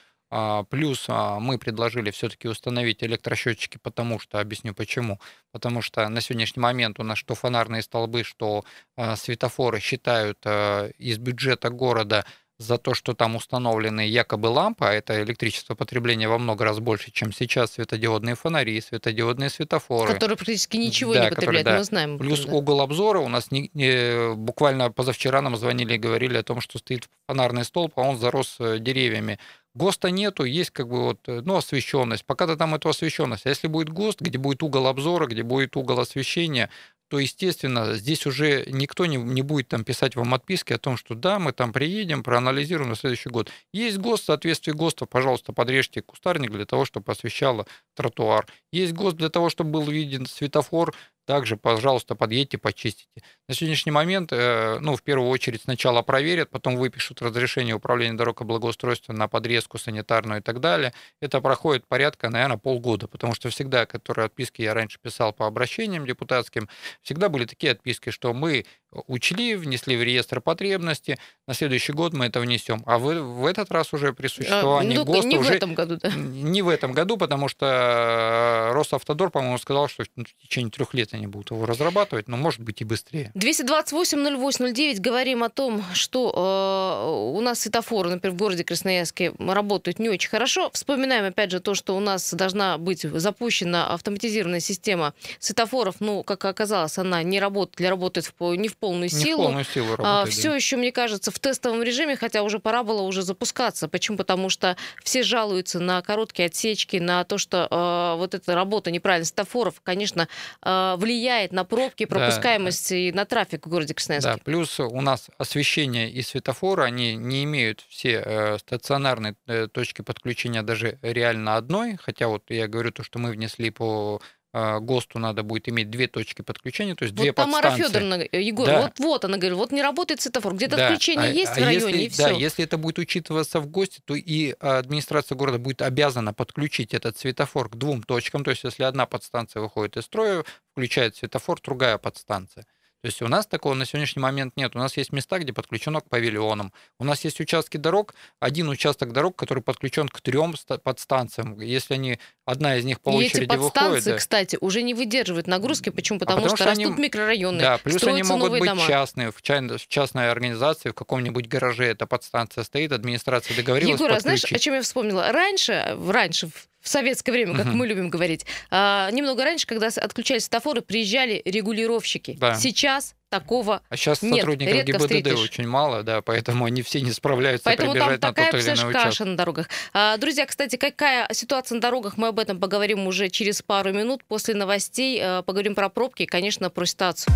плюс 0.68 1.04
а, 1.08 1.38
мы 1.38 1.58
предложили 1.58 2.10
все-таки 2.10 2.48
установить 2.48 3.04
электросчетчики, 3.04 3.78
потому 3.78 4.18
что, 4.18 4.40
объясню 4.40 4.74
почему. 4.74 5.20
Потому 5.52 5.80
что 5.80 6.08
на 6.08 6.20
сегодняшний 6.20 6.60
момент 6.60 6.98
у 6.98 7.04
нас 7.04 7.18
что 7.18 7.34
фонарные 7.34 7.82
столбы, 7.82 8.24
что 8.24 8.64
а, 8.96 9.14
светофоры 9.14 9.78
считают 9.78 10.44
из 10.44 11.18
бюджета 11.18 11.70
города 11.70 12.24
за 12.58 12.78
то, 12.78 12.94
что 12.94 13.14
там 13.14 13.36
установлены 13.36 14.02
якобы 14.02 14.46
лампы, 14.46 14.84
а 14.84 14.92
это 14.92 15.22
электричество 15.22 15.74
потребления 15.74 16.28
во 16.28 16.38
много 16.38 16.64
раз 16.64 16.78
больше, 16.78 17.10
чем 17.10 17.32
сейчас 17.32 17.72
светодиодные 17.72 18.36
фонари, 18.36 18.80
светодиодные 18.80 19.50
светофоры. 19.50 20.12
Которые 20.12 20.36
практически 20.36 20.76
ничего 20.76 21.14
да, 21.14 21.24
не 21.24 21.30
потребляют, 21.30 21.64
которые, 21.64 21.64
да. 21.64 21.78
мы 21.78 21.84
знаем. 21.84 22.18
Плюс 22.18 22.44
да. 22.44 22.52
угол 22.52 22.80
обзора 22.80 23.18
у 23.18 23.28
нас 23.28 23.50
не, 23.50 23.70
не, 23.74 24.34
буквально 24.36 24.90
позавчера 24.90 25.42
нам 25.42 25.56
звонили 25.56 25.94
и 25.94 25.98
говорили 25.98 26.36
о 26.36 26.42
том, 26.44 26.60
что 26.60 26.78
стоит 26.78 27.08
фонарный 27.26 27.64
столб, 27.64 27.92
а 27.96 28.02
он 28.02 28.18
зарос 28.18 28.56
э, 28.60 28.78
деревьями. 28.78 29.38
ГОСТа 29.74 30.10
нету, 30.10 30.44
есть 30.44 30.70
как 30.70 30.88
бы 30.88 31.02
вот, 31.02 31.20
э, 31.28 31.40
ну, 31.44 31.56
освещенность. 31.56 32.24
Пока-то 32.24 32.56
там 32.56 32.74
эту 32.74 32.88
освещенность. 32.88 33.46
А 33.46 33.48
если 33.48 33.66
будет 33.66 33.88
ГОСТ, 33.88 34.20
где 34.20 34.38
будет 34.38 34.62
угол 34.62 34.86
обзора, 34.86 35.26
где 35.26 35.42
будет 35.42 35.76
угол 35.76 35.98
освещения, 35.98 36.70
то, 37.08 37.18
естественно, 37.18 37.94
здесь 37.94 38.26
уже 38.26 38.64
никто 38.68 39.06
не, 39.06 39.16
не 39.16 39.42
будет 39.42 39.68
там 39.68 39.84
писать 39.84 40.16
вам 40.16 40.34
отписки 40.34 40.72
о 40.72 40.78
том, 40.78 40.96
что 40.96 41.14
да, 41.14 41.38
мы 41.38 41.52
там 41.52 41.72
приедем, 41.72 42.22
проанализируем 42.22 42.90
на 42.90 42.96
следующий 42.96 43.28
год. 43.28 43.50
Есть 43.72 43.98
ГОСТ, 43.98 44.22
в 44.22 44.26
соответствии 44.26 44.72
ГОСТа, 44.72 45.06
пожалуйста, 45.06 45.52
подрежьте 45.52 46.02
кустарник 46.02 46.50
для 46.50 46.64
того, 46.64 46.84
чтобы 46.84 47.12
освещало 47.12 47.66
тротуар. 47.94 48.46
Есть 48.72 48.94
ГОСТ 48.94 49.16
для 49.16 49.28
того, 49.28 49.50
чтобы 49.50 49.70
был 49.70 49.84
виден 49.84 50.26
светофор, 50.26 50.94
также, 51.26 51.56
пожалуйста, 51.56 52.14
подъедьте, 52.14 52.58
почистите. 52.58 53.22
На 53.48 53.54
сегодняшний 53.54 53.92
момент, 53.92 54.32
э, 54.32 54.78
ну, 54.80 54.96
в 54.96 55.02
первую 55.02 55.28
очередь, 55.30 55.62
сначала 55.62 56.02
проверят, 56.02 56.50
потом 56.50 56.76
выпишут 56.76 57.22
разрешение 57.22 57.74
управления 57.74 58.16
дорог 58.16 58.40
и 58.40 58.44
благоустройства 58.44 59.12
на 59.12 59.28
подрезку 59.28 59.78
санитарную 59.78 60.40
и 60.40 60.42
так 60.42 60.60
далее. 60.60 60.92
Это 61.20 61.40
проходит 61.40 61.86
порядка, 61.86 62.30
наверное, 62.30 62.58
полгода, 62.58 63.08
потому 63.08 63.34
что 63.34 63.48
всегда, 63.50 63.86
которые 63.86 64.26
отписки 64.26 64.62
я 64.62 64.74
раньше 64.74 64.98
писал 65.00 65.32
по 65.32 65.46
обращениям 65.46 66.06
депутатским, 66.06 66.68
всегда 67.02 67.28
были 67.28 67.44
такие 67.44 67.72
отписки, 67.72 68.10
что 68.10 68.32
мы 68.34 68.64
учли, 69.06 69.54
внесли 69.56 69.96
в 69.96 70.02
реестр 70.02 70.40
потребности, 70.40 71.18
на 71.46 71.54
следующий 71.54 71.92
год 71.92 72.12
мы 72.12 72.26
это 72.26 72.40
внесем. 72.40 72.82
А 72.86 72.98
в, 72.98 73.12
в 73.12 73.46
этот 73.46 73.70
раз 73.70 73.92
уже 73.92 74.12
при 74.12 74.28
существовании 74.28 74.96
а, 74.96 75.00
ну, 75.00 75.04
ГОСТа 75.04 75.28
не 75.28 75.36
уже... 75.36 75.52
в 75.52 75.52
этом 75.52 75.74
году, 75.74 75.98
да? 76.02 76.10
Не 76.10 76.62
в 76.62 76.68
этом 76.68 76.92
году, 76.92 77.16
потому 77.16 77.48
что 77.48 78.70
Росавтодор, 78.72 79.30
по-моему, 79.30 79.58
сказал, 79.58 79.88
что 79.88 80.04
в 80.04 80.42
течение 80.42 80.70
трех 80.70 80.94
лет 80.94 81.12
они 81.12 81.26
будут 81.26 81.50
его 81.50 81.66
разрабатывать, 81.66 82.28
но 82.28 82.36
может 82.36 82.60
быть 82.60 82.80
и 82.80 82.84
быстрее. 82.84 83.32
228-08-09 83.34 85.00
говорим 85.00 85.42
о 85.42 85.48
том, 85.48 85.84
что 85.92 86.32
э, 86.34 87.36
у 87.36 87.40
нас 87.40 87.60
светофоры, 87.60 88.10
например, 88.10 88.34
в 88.34 88.38
городе 88.38 88.64
Красноярске 88.64 89.32
работают 89.38 89.98
не 89.98 90.08
очень 90.08 90.30
хорошо. 90.30 90.70
Вспоминаем, 90.72 91.24
опять 91.24 91.50
же, 91.50 91.60
то, 91.60 91.74
что 91.74 91.96
у 91.96 92.00
нас 92.00 92.32
должна 92.32 92.78
быть 92.78 93.02
запущена 93.02 93.88
автоматизированная 93.88 94.60
система 94.60 95.14
светофоров. 95.38 95.96
Ну, 96.00 96.22
как 96.22 96.44
оказалось, 96.44 96.98
она 96.98 97.22
не 97.22 97.40
работает, 97.40 97.88
работает 97.88 98.32
в, 98.38 98.54
не 98.54 98.68
в 98.68 98.76
полную 98.84 99.08
силу. 99.08 99.24
Не 99.24 99.32
в 99.32 99.36
полную 99.36 99.64
силу 99.64 99.86
а, 99.86 99.96
работает, 99.96 100.28
а, 100.28 100.30
Все 100.30 100.50
да. 100.50 100.56
еще, 100.56 100.76
мне 100.76 100.92
кажется, 100.92 101.30
в 101.30 101.38
тестовом 101.38 101.82
режиме, 101.82 102.16
хотя 102.16 102.42
уже 102.42 102.58
пора 102.58 102.82
было 102.82 103.00
уже 103.00 103.22
запускаться. 103.22 103.88
Почему? 103.88 104.18
Потому 104.18 104.50
что 104.50 104.76
все 105.02 105.22
жалуются 105.22 105.80
на 105.80 106.02
короткие 106.02 106.46
отсечки, 106.46 106.98
на 106.98 107.24
то, 107.24 107.38
что 107.38 107.66
э, 107.70 108.18
вот 108.18 108.34
эта 108.34 108.54
работа 108.54 108.90
неправильно 108.90 109.24
светофоров, 109.24 109.80
конечно, 109.82 110.28
э, 110.62 110.94
влияет 110.98 111.52
на 111.52 111.64
пробки, 111.64 112.04
пропускаемость 112.04 112.90
да. 112.90 112.96
и 112.96 113.12
на 113.12 113.24
трафик 113.24 113.66
в 113.66 113.70
городе 113.70 113.94
Красноярске. 113.94 114.32
Да, 114.32 114.38
плюс 114.44 114.78
у 114.78 115.00
нас 115.00 115.28
освещение 115.38 116.10
и 116.10 116.20
светофоры, 116.20 116.84
они 116.84 117.14
не 117.14 117.44
имеют 117.44 117.82
все 117.88 118.22
э, 118.22 118.58
стационарные 118.58 119.34
э, 119.46 119.66
точки 119.68 120.02
подключения 120.02 120.62
даже 120.62 120.98
реально 121.00 121.56
одной, 121.56 121.96
хотя 121.96 122.28
вот 122.28 122.42
я 122.50 122.68
говорю 122.68 122.92
то, 122.92 123.02
что 123.02 123.18
мы 123.18 123.30
внесли 123.30 123.70
по 123.70 124.20
ГОСТу 124.54 125.18
надо 125.18 125.42
будет 125.42 125.68
иметь 125.68 125.90
две 125.90 126.06
точки 126.06 126.42
подключения, 126.42 126.94
то 126.94 127.04
есть 127.04 127.14
вот 127.16 127.22
две 127.22 127.32
Тамара 127.32 127.70
подстанции. 127.70 127.88
Федоровна, 127.88 128.28
э, 128.30 128.40
Егор, 128.40 128.66
да. 128.66 128.82
вот, 128.82 128.98
вот 128.98 129.24
она 129.24 129.36
говорит, 129.36 129.58
вот 129.58 129.72
не 129.72 129.82
работает 129.82 130.20
светофор, 130.20 130.54
где-то 130.54 130.76
да. 130.76 130.86
включение 130.86 131.30
а, 131.30 131.32
есть 131.32 131.52
а 131.52 131.60
в 131.60 131.64
районе, 131.64 131.86
если, 131.86 132.04
и 132.04 132.08
все. 132.08 132.22
Да, 132.22 132.30
если 132.30 132.64
это 132.64 132.78
будет 132.78 132.98
учитываться 133.00 133.58
в 133.58 133.66
ГОСТе, 133.66 134.00
то 134.04 134.14
и 134.14 134.54
администрация 134.60 135.34
города 135.34 135.58
будет 135.58 135.82
обязана 135.82 136.32
подключить 136.32 136.94
этот 136.94 137.18
светофор 137.18 137.68
к 137.68 137.74
двум 137.74 138.04
точкам, 138.04 138.44
то 138.44 138.52
есть 138.52 138.62
если 138.62 138.84
одна 138.84 139.06
подстанция 139.06 139.60
выходит 139.60 139.96
из 139.96 140.04
строя, 140.04 140.44
включает 140.72 141.16
светофор, 141.16 141.60
другая 141.60 141.98
подстанция. 141.98 142.64
То 143.04 143.08
есть 143.08 143.20
у 143.20 143.28
нас 143.28 143.46
такого 143.46 143.74
на 143.74 143.84
сегодняшний 143.84 144.22
момент 144.22 144.56
нет. 144.56 144.74
У 144.74 144.78
нас 144.78 144.96
есть 144.96 145.12
места, 145.12 145.38
где 145.38 145.52
подключено 145.52 146.00
к 146.00 146.08
павильонам. 146.08 146.72
У 146.98 147.04
нас 147.04 147.22
есть 147.22 147.38
участки 147.38 147.76
дорог, 147.76 148.14
один 148.40 148.70
участок 148.70 149.12
дорог, 149.12 149.36
который 149.36 149.62
подключен 149.62 150.08
к 150.08 150.22
трем 150.22 150.54
подстанциям. 150.82 151.60
Если 151.60 151.92
они 151.92 152.18
одна 152.44 152.76
из 152.76 152.84
них 152.84 153.00
по 153.00 153.10
и 153.10 153.26
очереди 153.26 153.44
эти 153.44 153.56
подстанции, 153.56 153.96
выходит, 153.96 154.18
кстати, 154.18 154.58
уже 154.60 154.82
не 154.82 154.94
выдерживают 154.94 155.46
нагрузки. 155.46 155.90
Почему? 155.90 156.18
Потому, 156.18 156.38
а 156.38 156.42
потому 156.42 156.56
что, 156.56 156.64
что 156.64 156.70
растут 156.70 156.94
они, 156.94 157.02
микрорайоны. 157.02 157.60
Да, 157.60 157.78
плюс 157.78 158.02
они 158.04 158.22
могут 158.22 158.50
быть 158.50 158.64
дома. 158.64 158.86
частные. 158.86 159.30
В, 159.30 159.36
в 159.36 159.88
частной 159.88 160.30
организации, 160.30 160.90
в 160.90 160.94
каком-нибудь 160.94 161.48
гараже 161.48 161.86
эта 161.86 162.06
подстанция 162.06 162.64
стоит, 162.64 162.92
администрация 162.92 163.56
договорилась 163.56 163.98
Егор, 163.98 164.12
а 164.12 164.20
знаешь, 164.20 164.44
о 164.44 164.58
чем 164.58 164.74
я 164.74 164.82
вспомнила? 164.82 165.32
Раньше, 165.32 165.96
раньше 166.08 166.48
в 166.84 166.88
советское 166.88 167.32
время, 167.32 167.56
как 167.56 167.66
угу. 167.66 167.76
мы 167.76 167.86
любим 167.86 168.10
говорить. 168.10 168.44
А, 168.70 169.10
немного 169.10 169.42
раньше, 169.42 169.66
когда 169.66 169.88
отключались 169.88 170.44
светофоры, 170.44 170.82
приезжали 170.82 171.40
регулировщики. 171.44 172.36
Да. 172.38 172.54
Сейчас 172.56 173.14
такого 173.30 173.82
А 173.88 173.96
сейчас 173.96 174.22
нет, 174.22 174.36
сотрудников 174.36 174.84
ГИБДД 174.84 175.00
встретишь. 175.00 175.40
очень 175.40 175.66
мало, 175.66 176.02
да, 176.02 176.22
поэтому 176.22 176.64
они 176.64 176.82
все 176.82 177.00
не 177.00 177.10
справляются 177.12 177.64
поэтому 177.64 177.92
прибежать 177.92 178.20
там 178.20 178.30
на 178.30 178.34
такая, 178.34 178.50
тот 178.52 178.60
или 178.60 178.70
иной 178.70 178.92
каша 178.92 179.24
на 179.24 179.36
дорогах. 179.36 179.68
А, 179.92 180.16
друзья, 180.16 180.46
кстати, 180.46 180.76
какая 180.76 181.28
ситуация 181.32 181.76
на 181.76 181.80
дорогах, 181.80 182.16
мы 182.16 182.28
об 182.28 182.38
этом 182.38 182.60
поговорим 182.60 183.06
уже 183.06 183.28
через 183.30 183.62
пару 183.62 183.92
минут. 183.92 184.22
После 184.24 184.54
новостей 184.54 185.20
а, 185.22 185.42
поговорим 185.42 185.74
про 185.74 185.88
пробки 185.88 186.22
и, 186.22 186.26
конечно, 186.26 186.70
про 186.70 186.86
ситуацию. 186.86 187.32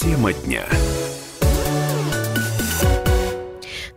Тема 0.00 0.32
дня. 0.32 0.66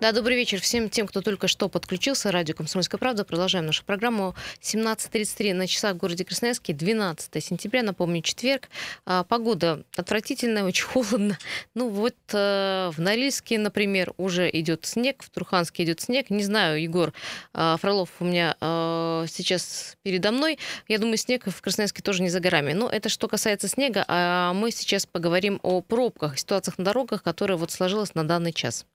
Да, 0.02 0.14
добрый 0.14 0.36
вечер 0.36 0.60
всем 0.60 0.90
тем, 0.90 1.06
кто 1.06 1.22
только 1.22 1.48
что 1.48 1.70
подключился. 1.70 2.32
Радио 2.32 2.56
«Комсомольская 2.56 2.98
правда». 2.98 3.24
Продолжаем 3.24 3.68
нашу 3.68 3.86
программу. 3.86 4.34
17.33 4.60 5.54
на 5.54 5.68
часах 5.68 5.94
в 5.94 5.98
городе 5.98 6.26
Красноярске. 6.26 6.74
12 6.74 7.44
сентября, 7.44 7.84
напомню, 7.84 8.24
четверг. 8.24 8.70
А, 9.06 9.24
погода 9.24 9.84
отвратительная, 9.96 10.64
очень 10.66 10.86
холодно. 10.86 11.38
Ну 11.76 11.90
вот 11.90 12.16
э, 12.34 12.90
в 12.92 13.00
Норильске, 13.00 13.60
например, 13.60 14.16
уже 14.18 14.50
идет 14.52 14.88
снег, 14.88 15.22
в 15.22 15.30
Труханске 15.30 15.84
идет 15.84 16.02
снег. 16.02 16.32
Не 16.32 16.44
знаю, 16.44 16.82
Егор 16.82 17.14
э, 17.54 17.76
Фролов 17.80 18.10
у 18.22 18.26
меня 18.26 18.56
э, 18.60 19.26
сейчас 19.30 19.98
передо 20.02 20.32
мной. 20.32 20.58
Я 20.88 20.98
думаю, 20.98 21.18
снег 21.18 21.44
в 21.46 21.62
Красноярске 21.62 22.02
тоже 22.02 22.24
не 22.24 22.30
за 22.30 22.40
горами. 22.40 22.74
Но 22.74 22.90
это 22.90 23.08
что 23.10 23.28
касается 23.28 23.68
снега. 23.68 24.04
А 24.08 24.54
мы 24.54 24.72
сейчас 24.72 25.06
поговорим 25.06 25.60
о 25.62 25.82
пробках, 25.82 26.40
ситуациях 26.40 26.80
на 26.80 26.86
дорогах, 26.86 27.22
которая 27.22 27.60
вот 27.60 27.70
сложилась 27.70 28.16
на 28.16 28.28
данный 28.28 28.52
час. 28.52 28.88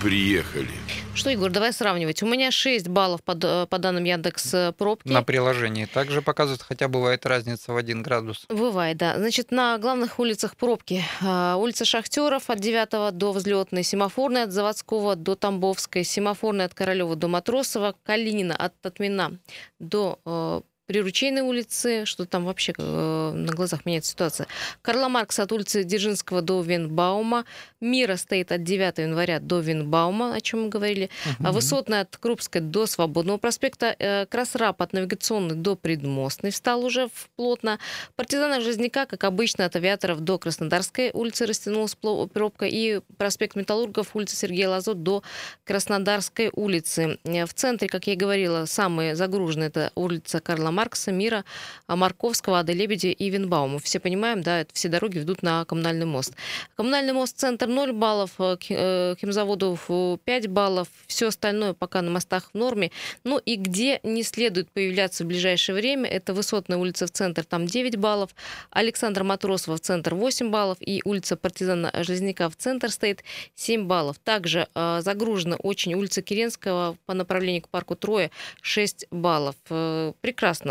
Приехали. 0.00 0.68
Что, 1.14 1.30
Егор, 1.30 1.50
давай 1.50 1.72
сравнивать. 1.72 2.22
У 2.22 2.26
меня 2.26 2.50
6 2.50 2.88
баллов 2.88 3.22
по, 3.22 3.36
э, 3.40 3.66
по 3.66 3.78
данным 3.78 4.04
Яндекс 4.04 4.52
э, 4.52 4.72
пробки. 4.72 5.08
На 5.08 5.22
приложении 5.22 5.86
также 5.86 6.22
показывает, 6.22 6.60
хотя 6.60 6.88
бывает 6.88 7.24
разница 7.24 7.72
в 7.72 7.76
1 7.76 8.02
градус. 8.02 8.44
Бывает, 8.48 8.96
да. 8.96 9.16
Значит, 9.16 9.52
на 9.52 9.78
главных 9.78 10.18
улицах 10.18 10.56
пробки. 10.56 11.02
Э, 11.22 11.54
улица 11.54 11.84
Шахтеров 11.84 12.50
от 12.50 12.58
9 12.58 13.16
до 13.16 13.32
Взлетной, 13.32 13.84
Семафорная 13.84 14.44
от 14.44 14.52
Заводского 14.52 15.14
до 15.14 15.36
Тамбовской, 15.36 16.04
Семафорная 16.04 16.66
от 16.66 16.74
Королева 16.74 17.14
до 17.14 17.28
Матросова, 17.28 17.94
Калинина 18.02 18.56
от 18.56 18.78
Татмина 18.80 19.38
до 19.78 20.64
при 20.86 21.00
Ручейной 21.00 21.42
улице, 21.42 22.04
что 22.04 22.26
там 22.26 22.44
вообще 22.44 22.74
э, 22.76 23.32
на 23.34 23.52
глазах 23.52 23.86
меняется 23.86 24.10
ситуация. 24.10 24.46
Карла 24.82 25.08
Маркса 25.08 25.44
от 25.44 25.52
улицы 25.52 25.82
Дзержинского 25.82 26.42
до 26.42 26.60
Венбаума. 26.60 27.44
Мира 27.80 28.16
стоит 28.16 28.52
от 28.52 28.64
9 28.64 28.98
января 28.98 29.40
до 29.40 29.60
Венбаума, 29.60 30.34
о 30.34 30.40
чем 30.40 30.64
мы 30.64 30.68
говорили. 30.68 31.08
Uh-huh. 31.24 31.52
Высотная 31.52 32.02
от 32.02 32.16
Крупской 32.16 32.60
до 32.60 32.86
Свободного 32.86 33.38
проспекта. 33.38 33.96
Э, 33.98 34.26
Красрап 34.26 34.82
от 34.82 34.92
Навигационной 34.92 35.54
до 35.54 35.74
Предмостной 35.74 36.50
встал 36.50 36.84
уже 36.84 37.08
плотно. 37.36 37.78
Партизана 38.16 38.60
Жизняка, 38.60 39.06
как 39.06 39.24
обычно, 39.24 39.64
от 39.64 39.76
Авиаторов 39.76 40.20
до 40.20 40.38
Краснодарской 40.38 41.10
улицы 41.12 41.46
растянулась 41.46 41.94
пробка. 41.94 42.66
И 42.66 43.00
проспект 43.16 43.56
Металлургов, 43.56 44.14
улица 44.14 44.36
Сергея 44.36 44.68
Лазот 44.68 45.02
до 45.02 45.22
Краснодарской 45.64 46.50
улицы. 46.52 47.18
Э, 47.24 47.46
в 47.46 47.54
центре, 47.54 47.88
как 47.88 48.06
я 48.06 48.12
и 48.12 48.16
говорила, 48.16 48.66
самые 48.66 49.16
загруженные 49.16 49.68
это 49.68 49.90
улица 49.94 50.40
Карла 50.40 50.73
Маркса, 50.74 51.12
Мира, 51.12 51.44
Марковского, 51.88 52.58
Ады 52.58 52.72
Лебеди 52.72 53.06
и 53.06 53.30
Винбаума. 53.30 53.78
Все 53.78 54.00
понимаем, 54.00 54.42
да, 54.42 54.60
это 54.60 54.74
все 54.74 54.88
дороги 54.88 55.18
ведут 55.18 55.42
на 55.42 55.64
коммунальный 55.64 56.06
мост. 56.06 56.34
Коммунальный 56.76 57.12
мост 57.12 57.38
центр 57.38 57.66
0 57.66 57.92
баллов, 57.92 58.32
к 58.36 58.58
химзаводу 58.58 59.78
5 60.24 60.46
баллов, 60.48 60.88
все 61.06 61.28
остальное 61.28 61.72
пока 61.72 62.02
на 62.02 62.10
мостах 62.10 62.50
в 62.52 62.58
норме. 62.58 62.90
Ну 63.24 63.38
и 63.38 63.56
где 63.56 64.00
не 64.02 64.22
следует 64.22 64.70
появляться 64.70 65.24
в 65.24 65.26
ближайшее 65.26 65.74
время, 65.74 66.08
это 66.08 66.34
Высотная 66.34 66.78
улица 66.78 67.06
в 67.06 67.10
центр, 67.10 67.44
там 67.44 67.66
9 67.66 67.96
баллов, 67.96 68.34
Александра 68.70 69.24
Матросова 69.24 69.76
в 69.76 69.80
центр 69.80 70.14
8 70.14 70.50
баллов 70.50 70.78
и 70.80 71.00
улица 71.04 71.36
Партизана 71.36 71.90
Железняка 72.02 72.48
в 72.48 72.56
центр 72.56 72.90
стоит 72.90 73.22
7 73.54 73.84
баллов. 73.86 74.18
Также 74.18 74.68
э, 74.74 75.00
загружена 75.02 75.56
очень 75.56 75.94
улица 75.94 76.22
Керенского 76.22 76.96
по 77.06 77.14
направлению 77.14 77.62
к 77.62 77.68
парку 77.68 77.94
Троя 77.94 78.30
6 78.62 79.06
баллов. 79.10 79.56
Э, 79.70 80.12
прекрасно. 80.20 80.63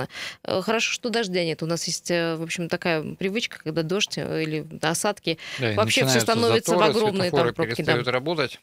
Э, 0.43 0.61
хорошо, 0.61 0.91
что 0.91 1.09
дождя 1.09 1.43
нет. 1.43 1.63
У 1.63 1.65
нас 1.65 1.85
есть, 1.85 2.11
э, 2.11 2.35
в 2.35 2.43
общем, 2.43 2.69
такая 2.69 3.15
привычка, 3.15 3.59
когда 3.63 3.83
дождь 3.83 4.17
э, 4.17 4.43
или 4.43 4.65
осадки, 4.81 5.37
да, 5.59 5.73
вообще 5.73 6.05
все 6.05 6.19
становится 6.19 6.71
заторы, 6.71 6.93
в 6.93 6.97
огромные 6.97 7.31
там 7.31 7.53
пробки. 7.53 7.81
Да. 7.81 8.11
работать. 8.11 8.59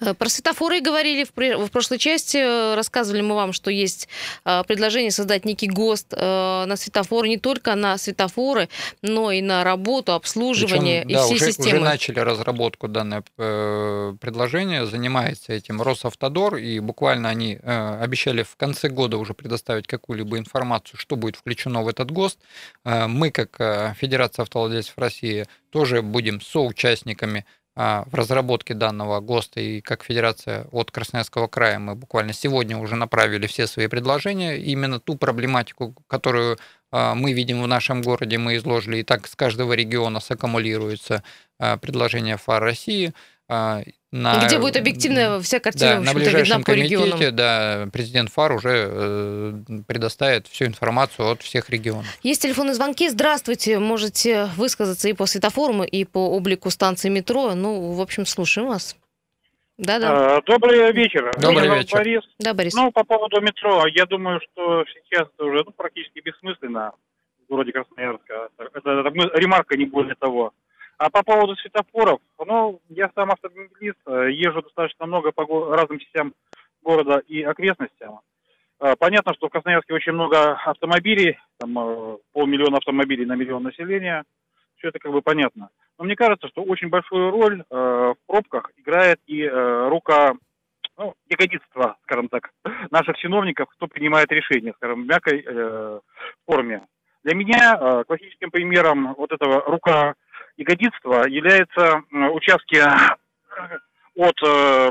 Э, 0.00 0.14
про 0.14 0.28
светофоры 0.28 0.80
говорили 0.80 1.24
в, 1.24 1.70
прошлой 1.70 1.98
части. 1.98 2.36
Э, 2.38 2.74
рассказывали 2.74 3.22
мы 3.22 3.34
вам, 3.34 3.52
что 3.52 3.70
есть 3.70 4.08
э, 4.44 4.62
предложение 4.66 5.10
создать 5.10 5.44
некий 5.44 5.68
ГОСТ 5.68 6.12
на 6.12 6.76
светофоры, 6.76 7.28
не 7.28 7.38
только 7.38 7.74
на 7.74 7.98
светофоры, 7.98 8.68
но 9.02 9.30
и 9.30 9.40
на 9.40 9.64
работу, 9.64 10.12
обслуживание 10.12 11.02
Причем, 11.02 11.10
и 11.10 11.14
да, 11.14 11.24
всей 11.24 11.36
уже, 11.36 11.46
системы. 11.46 11.68
Уже 11.68 11.80
начали 11.80 12.20
разработку 12.20 12.88
данное 12.88 13.22
предложение, 13.36 14.86
занимается 14.86 15.52
этим 15.52 15.80
Росавтодор, 15.82 16.56
и 16.56 16.78
буквально 16.80 17.28
они 17.28 17.56
обещали 17.56 18.42
в 18.42 18.56
конце 18.56 18.88
года 18.88 19.16
уже 19.18 19.34
предоставить 19.34 19.86
какую-либо 19.86 20.38
информацию, 20.38 20.98
что 20.98 21.16
будет 21.16 21.36
включено 21.36 21.82
в 21.82 21.88
этот 21.88 22.10
ГОСТ. 22.10 22.38
Мы, 22.84 23.30
как 23.30 23.56
Федерация 23.96 24.42
автовладельцев 24.42 24.96
России, 24.96 25.46
тоже 25.70 26.02
будем 26.02 26.40
соучастниками 26.40 27.44
в 27.76 28.08
разработке 28.14 28.72
данного 28.72 29.20
ГОСТа 29.20 29.60
и 29.60 29.82
как 29.82 30.02
Федерация 30.02 30.66
от 30.72 30.90
Красноярского 30.90 31.46
края 31.46 31.78
мы 31.78 31.94
буквально 31.94 32.32
сегодня 32.32 32.78
уже 32.78 32.96
направили 32.96 33.46
все 33.46 33.66
свои 33.66 33.86
предложения. 33.86 34.56
Именно 34.56 34.98
ту 34.98 35.14
проблематику, 35.16 35.94
которую 36.06 36.58
а, 36.90 37.14
мы 37.14 37.34
видим 37.34 37.62
в 37.62 37.66
нашем 37.66 38.00
городе, 38.00 38.38
мы 38.38 38.56
изложили, 38.56 38.98
и 38.98 39.02
так 39.02 39.26
с 39.26 39.36
каждого 39.36 39.74
региона 39.74 40.20
саккумулируется 40.20 41.22
а, 41.58 41.76
предложение 41.76 42.38
ФАР 42.38 42.62
России– 42.62 43.12
а, 43.48 43.82
на, 44.16 44.46
Где 44.46 44.58
будет 44.58 44.76
объективная 44.76 45.40
вся 45.40 45.60
картина, 45.60 45.96
да, 45.96 46.00
в 46.00 46.04
на 46.04 46.14
ближайшем 46.14 46.60
по 46.62 46.72
комитете, 46.72 47.30
да, 47.30 47.88
президент 47.92 48.30
ФАР 48.30 48.52
уже 48.52 48.88
э, 48.90 49.52
предоставит 49.86 50.46
всю 50.46 50.64
информацию 50.66 51.30
от 51.30 51.42
всех 51.42 51.70
регионов. 51.70 52.06
Есть 52.22 52.42
телефонные 52.42 52.74
звонки. 52.74 53.08
Здравствуйте. 53.08 53.78
Можете 53.78 54.48
высказаться 54.56 55.08
и 55.08 55.12
по 55.12 55.26
светофоруму, 55.26 55.84
и 55.84 56.04
по 56.04 56.30
облику 56.30 56.70
станции 56.70 57.08
метро. 57.08 57.54
Ну, 57.54 57.92
в 57.92 58.00
общем, 58.00 58.26
слушаем 58.26 58.68
вас. 58.68 58.96
Да, 59.78 59.98
да. 59.98 60.40
Добрый 60.46 60.92
вечер. 60.92 61.30
Добрый 61.38 61.68
вечер. 61.68 61.98
Борис. 61.98 62.22
Да, 62.38 62.54
Борис. 62.54 62.74
Ну, 62.74 62.90
по 62.92 63.04
поводу 63.04 63.40
метро, 63.42 63.86
я 63.88 64.06
думаю, 64.06 64.40
что 64.40 64.84
сейчас 64.86 65.28
это 65.34 65.44
уже 65.44 65.64
ну, 65.64 65.72
практически 65.72 66.20
бессмысленно 66.20 66.92
в 67.44 67.50
городе 67.50 67.72
Красноярска. 67.72 68.48
Это, 68.58 68.90
это 68.90 69.38
ремарка 69.38 69.76
не 69.76 69.84
более 69.84 70.14
того. 70.14 70.52
А 70.98 71.10
по 71.10 71.22
поводу 71.22 71.54
светофоров, 71.56 72.20
ну, 72.38 72.80
я 72.88 73.10
сам 73.14 73.30
автомобилист, 73.30 73.98
э, 74.06 74.30
езжу 74.32 74.62
достаточно 74.62 75.06
много 75.06 75.30
по 75.30 75.44
разным 75.74 75.98
частям 75.98 76.32
города 76.82 77.18
и 77.26 77.42
окрестностям. 77.42 78.20
Э, 78.80 78.94
понятно, 78.98 79.34
что 79.34 79.48
в 79.48 79.50
Красноярске 79.50 79.92
очень 79.92 80.12
много 80.12 80.54
автомобилей, 80.54 81.38
там 81.58 81.78
э, 81.78 82.16
полмиллиона 82.32 82.78
автомобилей 82.78 83.26
на 83.26 83.34
миллион 83.34 83.64
населения. 83.64 84.24
Все 84.78 84.88
это 84.88 84.98
как 84.98 85.12
бы 85.12 85.20
понятно. 85.20 85.68
Но 85.98 86.04
мне 86.04 86.16
кажется, 86.16 86.48
что 86.48 86.62
очень 86.62 86.88
большую 86.88 87.30
роль 87.30 87.64
в 87.70 88.16
пробках 88.26 88.70
играет 88.76 89.18
и 89.26 89.48
рука, 89.48 90.34
ну, 90.98 91.14
ягодицтво, 91.30 91.96
скажем 92.02 92.28
так, 92.28 92.50
наших 92.90 93.16
чиновников, 93.16 93.70
кто 93.70 93.86
принимает 93.86 94.30
решения, 94.30 94.74
скажем, 94.76 95.04
в 95.04 95.06
мягкой 95.06 95.46
форме. 96.44 96.86
Для 97.24 97.34
меня 97.34 98.04
классическим 98.04 98.50
примером 98.50 99.14
вот 99.14 99.32
этого 99.32 99.62
рука 99.62 100.14
ягодицтва 100.56 101.28
является 101.28 102.02
участки 102.32 102.76
э, 102.76 103.78
от 104.16 104.42
э, 104.42 104.90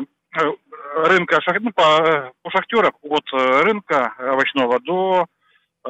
рынка 1.08 1.40
ну, 1.60 1.72
по, 1.72 2.34
по 2.42 2.52
шахтерах 2.52 2.94
от 3.02 3.24
э, 3.34 3.62
рынка 3.64 4.14
овощного 4.20 4.80
до 4.80 5.28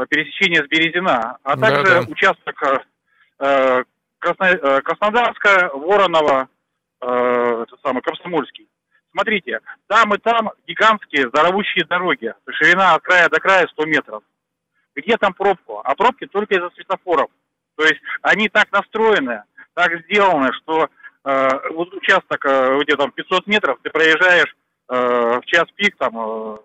пересечения 0.10 0.64
с 0.64 0.68
Березина, 0.68 1.38
а 1.44 1.58
также 1.58 1.84
да, 1.84 2.02
да. 2.02 2.12
участок 2.12 2.84
э, 3.40 3.84
Красно, 4.20 4.82
Краснодарская, 4.82 5.70
Воронова, 5.70 6.48
э, 7.02 7.64
это 7.68 7.78
самый 7.84 8.02
Комсомольский. 8.02 8.68
Смотрите, 9.12 9.60
там 9.88 10.14
и 10.14 10.18
там 10.18 10.52
гигантские 10.68 11.30
здоровущие 11.30 11.86
дороги, 11.86 12.34
ширина 12.50 12.96
от 12.96 13.04
края 13.04 13.30
до 13.30 13.40
края 13.40 13.68
100 13.68 13.86
метров. 13.86 14.24
Где 14.96 15.18
там 15.18 15.34
пробку? 15.34 15.80
А 15.84 15.96
пробки 15.96 16.26
только 16.26 16.56
из-за 16.56 16.70
светофоров. 16.72 17.30
То 17.76 17.84
есть 17.84 18.02
они 18.22 18.50
так 18.50 18.72
настроены, 18.72 19.44
так 19.76 19.92
сделано, 20.06 20.52
что 20.54 20.90
э, 21.24 21.50
вот 21.72 21.94
участок 21.94 22.44
э, 22.46 22.80
где 22.82 22.96
там 22.96 23.12
500 23.12 23.46
метров 23.46 23.78
ты 23.84 23.92
проезжаешь 23.92 24.56
э, 24.90 25.40
в 25.40 25.46
час 25.46 25.66
пик 25.76 25.96
там 25.98 26.18
э, 26.18 26.58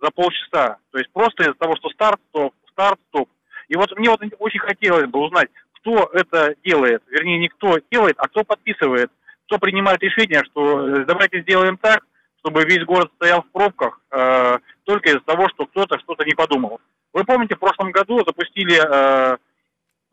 за 0.00 0.10
полчаса. 0.10 0.76
То 0.92 0.98
есть 0.98 1.10
просто 1.12 1.42
из-за 1.42 1.54
того, 1.54 1.74
что 1.76 1.88
старт-стоп, 1.90 2.54
старт-стоп. 2.70 3.28
И 3.68 3.76
вот 3.76 3.90
мне 3.98 4.10
вот 4.10 4.20
очень 4.38 4.60
хотелось 4.60 5.06
бы 5.06 5.18
узнать, 5.20 5.48
кто 5.80 6.10
это 6.12 6.54
делает. 6.64 7.02
Вернее, 7.08 7.38
не 7.38 7.48
кто 7.48 7.78
делает, 7.90 8.16
а 8.18 8.28
кто 8.28 8.44
подписывает, 8.44 9.10
кто 9.46 9.58
принимает 9.58 10.02
решение, 10.02 10.44
что 10.44 10.86
э, 10.86 11.04
давайте 11.04 11.42
сделаем 11.42 11.78
так, 11.78 12.04
чтобы 12.40 12.64
весь 12.64 12.84
город 12.84 13.10
стоял 13.16 13.42
в 13.42 13.50
пробках 13.50 14.00
э, 14.10 14.58
только 14.84 15.08
из-за 15.08 15.20
того, 15.20 15.48
что 15.48 15.66
кто-то 15.66 15.98
что-то 15.98 16.24
не 16.24 16.34
подумал. 16.34 16.80
Вы 17.12 17.24
помните, 17.24 17.56
в 17.56 17.58
прошлом 17.58 17.90
году 17.90 18.18
запустили 18.24 18.78
э, 18.78 19.36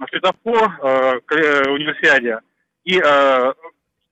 светофор 0.10 0.78
э, 0.82 1.20
к 1.26 1.32
э, 1.34 1.70
универсиаде, 1.72 2.40
и 2.84 3.00
э, 3.00 3.54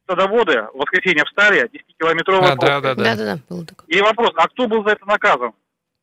садоводы 0.08 0.67
в 0.74 0.78
воскресенье 0.78 1.24
встали 1.26 1.69
10-километровой 1.69 2.52
а, 2.52 2.56
да, 2.56 2.82
да, 2.82 2.96
да. 2.96 3.15
Да, 3.15 3.38
да, 3.50 3.63
И 3.88 4.02
вопрос, 4.02 4.32
а 4.36 4.48
кто 4.48 4.67
был 4.67 4.84
за 4.84 4.91
это 4.91 5.06
наказан? 5.06 5.54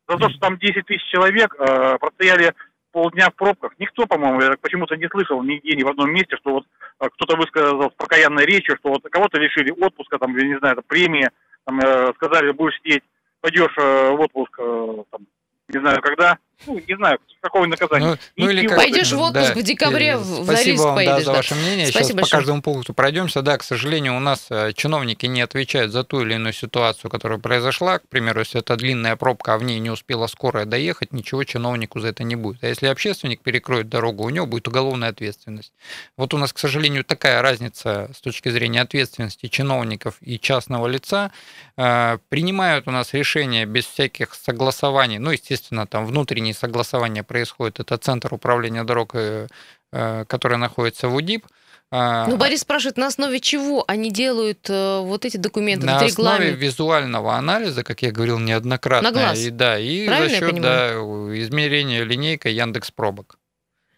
За 0.09 0.17
то, 0.17 0.29
что 0.29 0.39
там 0.41 0.59
10 0.59 0.87
тысяч 0.87 1.05
человек 1.11 1.55
э, 1.59 1.99
простояли 1.99 2.55
полдня 2.93 3.31
в 3.31 3.35
пробках. 3.35 3.73
Никто, 3.79 4.07
по-моему, 4.07 4.41
я 4.43 4.57
почему-то 4.61 4.97
не 4.97 5.09
слышал 5.09 5.43
нигде, 5.43 5.77
ни 5.77 5.83
в 5.83 5.89
одном 5.89 6.13
месте, 6.13 6.37
что 6.37 6.55
вот 6.55 6.67
э, 7.01 7.09
кто-то 7.15 7.37
высказал 7.37 7.91
с 7.91 7.95
покаянной 7.95 8.45
речью, 8.45 8.77
что 8.77 8.91
вот 8.91 9.03
кого-то 9.03 9.39
лишили 9.39 9.71
отпуска, 9.71 10.19
там, 10.19 10.37
я 10.37 10.47
не 10.47 10.59
знаю, 10.59 10.77
там, 10.77 10.85
премии, 10.87 11.31
там, 11.65 11.81
э, 11.81 12.13
сказали, 12.15 12.51
будешь 12.51 12.77
сидеть, 12.79 13.05
пойдешь 13.41 13.75
э, 13.79 14.11
в 14.11 14.21
отпуск, 14.21 14.55
э, 14.59 15.05
там, 15.11 15.27
не 15.69 15.81
знаю, 15.81 16.03
когда, 16.03 16.39
ну, 16.67 16.81
не 16.87 16.97
знаю, 16.97 17.19
какого 17.41 17.67
наказания. 17.67 18.07
Ну, 18.07 18.17
ну 18.37 18.51
или 18.51 18.67
как... 18.67 18.77
Пойдешь 18.77 19.13
в 19.13 19.21
отпуск 19.21 19.55
да, 19.55 19.61
в 19.61 19.63
декабре, 19.63 20.17
в 20.17 20.45
Спасибо 20.45 20.83
вам 20.83 20.95
поедешь, 20.95 21.17
да, 21.17 21.21
за 21.25 21.33
ваше 21.33 21.55
мнение. 21.55 21.87
Спасибо 21.87 22.05
Сейчас 22.05 22.15
большое. 22.17 22.31
по 22.31 22.37
каждому 22.37 22.63
пункту 22.63 22.95
пройдемся. 22.95 23.43
Да, 23.43 23.57
к 23.57 23.63
сожалению, 23.63 24.17
у 24.17 24.21
нас 24.21 24.47
э, 24.51 24.73
чиновники 24.75 25.27
не 25.27 25.41
отвечают 25.41 25.93
за 25.93 26.05
ту 26.05 26.23
или 26.23 26.35
иную 26.35 26.53
ситуацию, 26.53 27.11
которая 27.11 27.39
произошла. 27.39 27.99
К 27.99 28.09
примеру, 28.09 28.41
если 28.41 28.61
это 28.61 28.77
длинная 28.77 29.17
пробка, 29.17 29.55
а 29.55 29.59
в 29.59 29.65
ней 29.65 29.79
не 29.79 29.91
успела 29.91 30.27
скорая 30.27 30.67
доехать, 30.67 31.13
ничего 31.13 31.45
чиновнику 31.45 31.99
за 32.01 32.09
это 32.09 32.25
не 32.25 32.37
будет. 32.37 32.63
А 32.63 32.69
если 32.69 32.87
общественник 32.87 33.41
перекроет 33.41 33.89
дорогу, 33.89 34.25
у 34.25 34.31
него 34.31 34.47
будет 34.47 34.69
уголовная 34.69 35.09
ответственность. 35.09 35.73
Вот 36.17 36.35
у 36.35 36.39
нас, 36.39 36.53
к 36.53 36.59
сожалению, 36.59 37.05
такая 37.05 37.41
разница 37.41 38.11
с 38.15 38.21
точки 38.21 38.51
зрения 38.51 38.83
ответственности 38.83 39.47
чиновников 39.47 40.17
и 40.21 40.39
частного 40.39 40.87
лица. 40.87 41.33
Э, 41.77 42.19
принимают 42.29 42.87
у 42.87 42.91
нас 42.91 43.15
решения 43.15 43.65
без 43.65 43.87
всяких 43.87 44.35
согласований, 44.35 45.19
ну, 45.19 45.31
естественно, 45.31 45.87
там 45.87 46.05
внутренние 46.05 46.50
согласования 46.53 47.23
происходят, 47.23 47.81
это 47.81 47.97
Центр 47.99 48.33
управления 48.35 48.85
дорог, 48.85 49.15
э, 49.15 49.47
э, 49.93 50.25
который 50.27 50.59
находится 50.59 51.09
в 51.09 51.15
УДИП, 51.15 51.47
а, 51.93 52.29
ну, 52.29 52.37
Борис 52.37 52.61
спрашивает, 52.61 52.99
на 52.99 53.09
основе 53.09 53.41
чего 53.41 53.85
они 53.89 54.13
делают 54.13 54.69
вот 54.69 55.25
эти 55.25 55.39
документы, 55.39 55.87
на 55.87 55.97
основе 55.97 56.11
регламент? 56.11 56.59
визуального 56.59 57.35
анализа, 57.35 57.83
как 57.83 58.03
я 58.03 58.13
говорил 58.13 58.39
неоднократно. 58.39 59.11
На 59.11 59.13
глаз. 59.13 59.39
И, 59.41 59.51
да, 59.51 59.77
и 59.77 60.07
Правильно 60.07 60.39
за 60.39 60.47
счет 60.47 60.61
да, 60.61 60.93
измерения 60.93 62.05
линейкой 62.05 62.55
Яндекс 62.55 62.93
Пробок. 62.93 63.41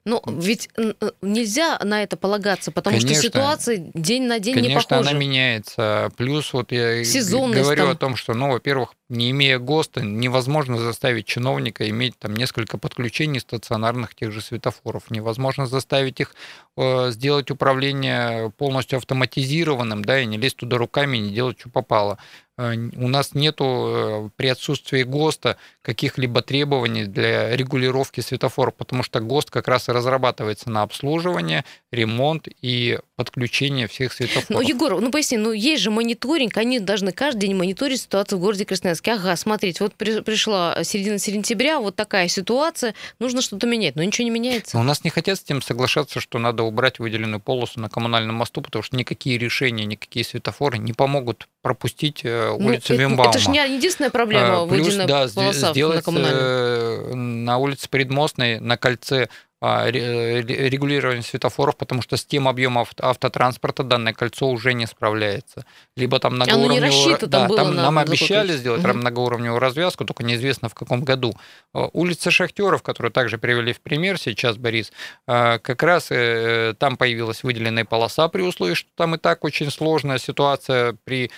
Ну, 0.05 0.21
ведь 0.27 0.69
э, 0.77 0.95
нельзя 1.23 1.79
на 1.83 2.03
это 2.03 2.17
полагаться, 2.17 2.73
потому 2.73 2.97
конечно, 2.97 3.15
что 3.15 3.23
ситуация 3.23 3.77
день 3.95 4.25
на 4.25 4.41
день 4.41 4.55
конечно, 4.55 4.69
не 4.69 4.75
похожа. 4.75 4.89
Конечно, 4.89 5.11
она 5.11 5.19
меняется. 5.19 6.11
Плюс 6.17 6.53
вот 6.53 6.73
я 6.73 7.03
говорю 7.03 7.85
там. 7.85 7.91
о 7.91 7.95
том, 7.95 8.17
что, 8.17 8.35
ну, 8.35 8.51
во-первых, 8.51 8.95
не 9.13 9.31
имея 9.31 9.59
ГОСТа, 9.59 10.01
невозможно 10.01 10.79
заставить 10.79 11.27
чиновника 11.27 11.89
иметь 11.91 12.19
там 12.19 12.35
несколько 12.35 12.79
подключений 12.79 13.41
стационарных 13.41 14.15
тех 14.15 14.33
же 14.33 14.41
светофоров. 14.41 15.11
Невозможно 15.11 15.67
заставить 15.67 16.21
их 16.21 16.35
э, 16.77 17.11
сделать 17.11 17.51
управление 17.51 18.51
полностью 18.57 18.97
автоматизированным, 18.97 20.05
да, 20.05 20.21
и 20.21 20.27
не 20.27 20.39
лезть 20.39 20.57
туда 20.57 20.79
руками, 20.79 21.19
не 21.19 21.31
делать, 21.31 21.61
что 21.61 21.69
попало. 21.69 22.19
Э, 22.59 22.75
у 22.75 23.09
нас 23.09 23.35
нету 23.35 23.65
э, 23.65 24.31
при 24.37 24.49
отсутствии 24.49 25.03
ГОСТа 25.03 25.57
каких-либо 25.83 26.43
требований 26.43 27.05
для 27.05 27.57
регулировки 27.57 28.21
светофоров, 28.21 28.75
потому 28.75 29.03
что 29.03 29.21
ГОСТ 29.21 29.51
как 29.51 29.69
раз 29.69 29.89
и 29.89 29.93
разрабатывается 29.93 30.71
на 30.71 30.83
обслуживание, 30.83 31.65
ремонт 31.91 32.49
и 32.61 32.99
подключение 33.17 33.87
всех 33.87 34.13
светофоров. 34.13 34.51
Ну, 34.51 34.61
Егор, 34.61 35.01
ну 35.01 35.11
поясни, 35.11 35.39
ну 35.39 35.53
есть 35.53 35.83
же 35.83 35.91
мониторинг, 35.91 36.57
они 36.57 36.79
должны 36.79 37.13
каждый 37.13 37.41
день 37.43 37.55
мониторить 37.55 38.03
ситуацию 38.03 38.39
в 38.39 38.43
городе 38.43 38.65
Красноярске. 39.03 39.13
Ага, 39.13 39.37
смотрите, 39.37 39.85
вот 39.85 39.95
при, 39.95 40.21
пришла 40.21 40.83
середина 40.85 41.19
сентября, 41.19 41.81
вот 41.81 41.97
такая 41.97 42.29
ситуация, 42.29 42.95
нужно 43.19 43.43
что-то 43.43 43.67
менять, 43.67 43.97
но 43.97 44.03
ничего 44.03 44.25
не 44.25 44.31
меняется. 44.31 44.77
Но 44.77 44.83
у 44.83 44.87
нас 44.87 45.05
не 45.05 45.11
хотят 45.11 45.39
с 45.39 45.43
тем 45.43 45.63
соглашаться, 45.63 46.21
что 46.21 46.39
надо 46.39 46.63
убрать 46.63 46.99
выделенную 46.99 47.41
полосу 47.41 47.81
на 47.81 47.89
коммунальном 47.89 48.37
мосту, 48.37 48.63
потому 48.63 48.83
что 48.83 48.97
никакие 48.97 49.39
решения, 49.39 49.85
никакие 49.85 50.25
светофоры 50.25 50.79
не 50.79 50.93
помогут 50.93 51.49
пропустить 51.63 52.21
э, 52.25 52.57
ну, 52.59 52.67
улицу 52.67 52.93
ну, 52.93 52.99
Вимбаума. 52.99 53.31
Это 53.31 53.39
же 53.39 53.51
не 53.51 53.59
единственная 53.77 54.11
проблема, 54.11 54.63
а, 54.63 54.67
Плюс, 54.67 54.95
да, 54.95 55.29
сделать 55.29 56.07
на, 56.07 56.29
э, 56.29 57.15
на 57.15 57.59
улице 57.59 57.89
Предмостной, 57.89 58.59
на 58.59 58.77
кольце 58.77 59.29
а, 59.65 59.89
регулирование 59.89 61.23
светофоров, 61.23 61.77
потому 61.77 62.03
что 62.03 62.17
с 62.17 62.25
тем 62.25 62.49
объемом 62.49 62.85
автотранспорта 62.99 63.85
данное 63.85 64.13
кольцо 64.13 64.49
уже 64.49 64.75
не 64.75 64.87
справляется. 64.87 65.65
Либо 65.97 66.19
там 66.19 66.35
многоуровневую... 66.35 67.17
да, 67.29 67.47
там, 67.47 67.57
там 67.57 67.77
нам 67.77 67.99
обещали 67.99 68.57
сделать 68.57 68.85
угу. 68.85 68.95
многоуровневую 68.95 69.61
развязку, 69.61 70.05
только 70.05 70.25
неизвестно 70.25 70.69
в 70.69 70.75
каком 70.75 71.05
году. 71.05 71.33
Улица 71.73 72.33
Шахтеров, 72.33 72.83
которую 72.83 73.13
также 73.13 73.39
привели 73.39 73.73
в 73.73 73.81
пример 73.81 74.19
сейчас, 74.19 74.57
Борис, 74.57 74.93
как 75.27 75.81
раз 75.85 76.09
э, 76.11 76.75
там 76.77 76.97
появилась 76.97 77.45
выделенная 77.45 77.85
полоса 77.85 78.27
при 78.27 78.43
условии, 78.43 78.75
что 78.75 78.91
там 78.97 79.15
и 79.15 79.19
так 79.19 79.45
очень 79.45 79.71
сложная 79.71 80.19
ситуация 80.19 80.97
при 81.05 81.31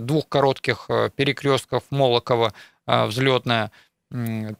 двух 0.00 0.28
коротких 0.28 0.86
э, 0.88 1.10
перекрестках 1.14 1.82
Молокова 1.90 2.52
взлетная. 2.86 3.72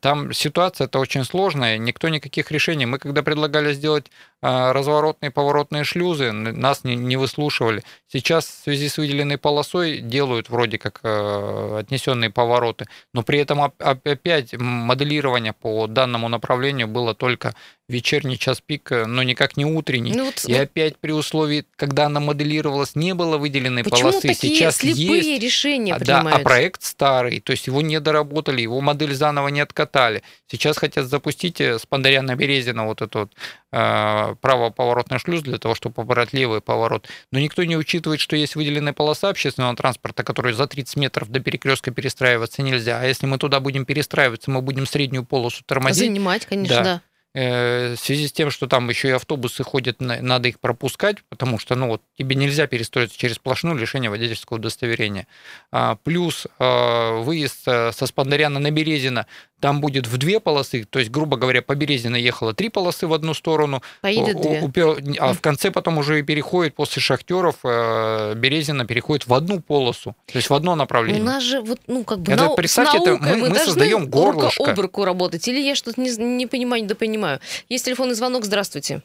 Там 0.01 0.33
ситуация 0.33 0.87
это 0.87 0.99
очень 0.99 1.23
сложная, 1.23 1.79
никто 1.79 2.09
никаких 2.09 2.51
решений. 2.51 2.85
Мы 2.85 2.99
когда 2.99 3.23
предлагали 3.23 3.73
сделать 3.75 4.07
а, 4.43 4.73
разворотные 4.73 5.31
поворотные 5.31 5.85
шлюзы, 5.85 6.33
нас 6.33 6.83
не, 6.83 6.97
не 6.97 7.17
выслушивали. 7.17 7.85
Сейчас 8.09 8.45
в 8.45 8.65
связи 8.65 8.89
с 8.89 8.99
выделенной 8.99 9.39
полосой 9.39 10.01
делают 10.01 10.51
вроде 10.51 10.79
как 10.79 10.99
а, 11.05 11.79
отнесенные 11.79 12.31
повороты, 12.31 12.87
но 13.15 13.23
при 13.23 13.39
этом 13.39 13.63
опять 13.63 14.53
моделирование 14.59 15.53
по 15.53 15.87
данному 15.87 16.29
направлению 16.29 16.89
было 16.89 17.15
только 17.15 17.55
вечерний 17.89 18.39
час 18.39 18.61
пик, 18.61 18.91
но 18.91 19.23
никак 19.23 19.57
не 19.57 19.65
утренний. 19.65 20.13
Ну, 20.13 20.27
вот, 20.27 20.45
и 20.47 20.53
вот... 20.53 20.63
опять 20.63 20.99
при 20.99 21.13
условии, 21.13 21.65
когда 21.77 22.07
она 22.07 22.21
моделировалась, 22.21 22.95
не 22.95 23.15
было 23.15 23.39
выделенной 23.39 23.85
Почему 23.85 24.11
полосы. 24.11 24.29
Такие 24.29 24.55
Сейчас 24.55 24.77
слепые 24.77 25.35
есть. 25.35 25.43
решения 25.43 25.95
а, 25.95 25.99
да, 25.99 26.21
а 26.21 26.39
проект 26.41 26.83
старый, 26.83 27.41
то 27.41 27.53
есть 27.53 27.67
его 27.67 27.83
не 27.83 28.01
доработали, 28.01 28.61
его 28.61 28.81
модель 28.81 29.15
заново 29.15 29.49
не 29.49 29.61
откатали. 29.61 30.23
Сейчас 30.51 30.79
хотят 30.79 31.07
запустить 31.07 31.61
э, 31.61 31.79
с 31.79 31.87
Пандаряна 31.87 32.37
Березина 32.37 32.87
вот 32.87 33.03
этот 33.03 33.15
вот 33.15 33.33
Э, 33.79 34.37
правоповоротный 34.41 35.19
шлюз 35.19 35.43
для 35.43 35.59
того, 35.59 35.75
чтобы 35.75 35.97
побрать 35.97 36.33
левый 36.33 36.63
поворот. 36.63 37.09
Но 37.31 37.39
никто 37.39 37.63
не 37.63 37.77
учитывает, 37.77 38.21
что 38.21 38.35
есть 38.35 38.57
выделенная 38.57 38.95
полоса 38.95 39.29
общественного 39.29 39.77
транспорта, 39.77 40.23
которая 40.23 40.55
за 40.55 40.67
30 40.67 40.97
метров 40.97 41.29
до 41.29 41.41
перекрестка 41.41 41.91
перестраиваться 41.91 42.63
нельзя. 42.63 43.01
А 43.01 43.05
если 43.05 43.27
мы 43.27 43.37
туда 43.37 43.61
будем 43.61 43.85
перестраиваться, 43.85 44.51
мы 44.51 44.63
будем 44.63 44.87
среднюю 44.87 45.25
полосу 45.25 45.63
тормозить. 45.67 46.07
Занимать, 46.07 46.47
конечно, 46.47 46.77
да. 46.77 46.83
да. 46.85 47.03
Э, 47.37 47.95
в 47.95 48.01
связи 48.01 48.29
с 48.29 48.33
тем, 48.33 48.51
что 48.51 48.67
там 48.67 48.89
еще 48.89 49.09
и 49.09 49.11
автобусы 49.11 49.63
ходят, 49.63 50.01
надо 50.01 50.49
их 50.49 50.59
пропускать, 50.59 51.19
потому 51.29 51.59
что 51.59 51.75
ну, 51.75 51.89
вот, 51.89 52.03
тебе 52.17 52.35
нельзя 52.35 52.67
перестроиться 52.67 53.19
через 53.19 53.35
сплошную 53.35 53.77
лишение 53.77 54.09
водительского 54.09 54.57
удостоверения. 54.57 55.27
А, 55.71 55.97
плюс 55.97 56.47
э, 56.59 57.21
выезд 57.21 57.65
со 57.65 58.07
Спандаряна 58.07 58.59
на 58.59 58.71
Березина 58.71 59.27
там 59.61 59.81
будет 59.81 60.07
в 60.07 60.19
две 60.19 60.39
полосы, 60.39 60.85
то 60.85 60.99
есть, 60.99 61.11
грубо 61.11 61.37
говоря, 61.37 61.63
по 61.63 61.75
Березиной 61.75 62.21
ехало 62.21 62.53
три 62.53 62.69
полосы 62.69 63.07
в 63.07 63.15
одну 63.15 63.35
сторону, 63.35 63.83
Поедет 64.03 64.41
две. 64.41 65.17
а 65.19 65.33
в 65.33 65.41
конце 65.41 65.71
потом 65.71 65.99
уже 65.99 66.23
переходит 66.23 66.75
после 66.75 67.01
шахтеров, 67.01 67.57
э, 67.65 68.35
Березина 68.35 68.87
переходит 68.87 69.27
в 69.27 69.35
одну 69.35 69.61
полосу, 69.61 70.15
то 70.27 70.37
есть 70.37 70.51
в 70.51 70.55
одно 70.55 70.75
направление. 70.75 71.23
У 71.23 71.25
нас 71.27 71.43
же 71.43 71.61
вот, 71.61 71.81
ну, 71.87 72.05
как 72.05 72.21
бы, 72.21 72.33
это, 72.33 72.45
нау- 72.45 72.57
представьте, 72.57 72.99
это 72.99 73.17
мы, 73.17 73.37
мы, 73.37 73.51
мы 73.51 73.59
создаем 73.59 74.09
горлышко. 74.09 74.61
рука 74.61 74.73
об 74.73 74.81
руку 74.81 75.05
работать, 75.05 75.47
или 75.49 75.59
я 75.61 75.75
что-то 75.75 76.01
не, 76.01 76.11
не 76.17 76.47
понимаю, 76.47 76.83
не 76.83 76.89
допонимаю. 76.89 77.41
Есть 77.69 77.87
телефонный 77.87 78.15
звонок, 78.15 78.45
здравствуйте. 78.45 79.03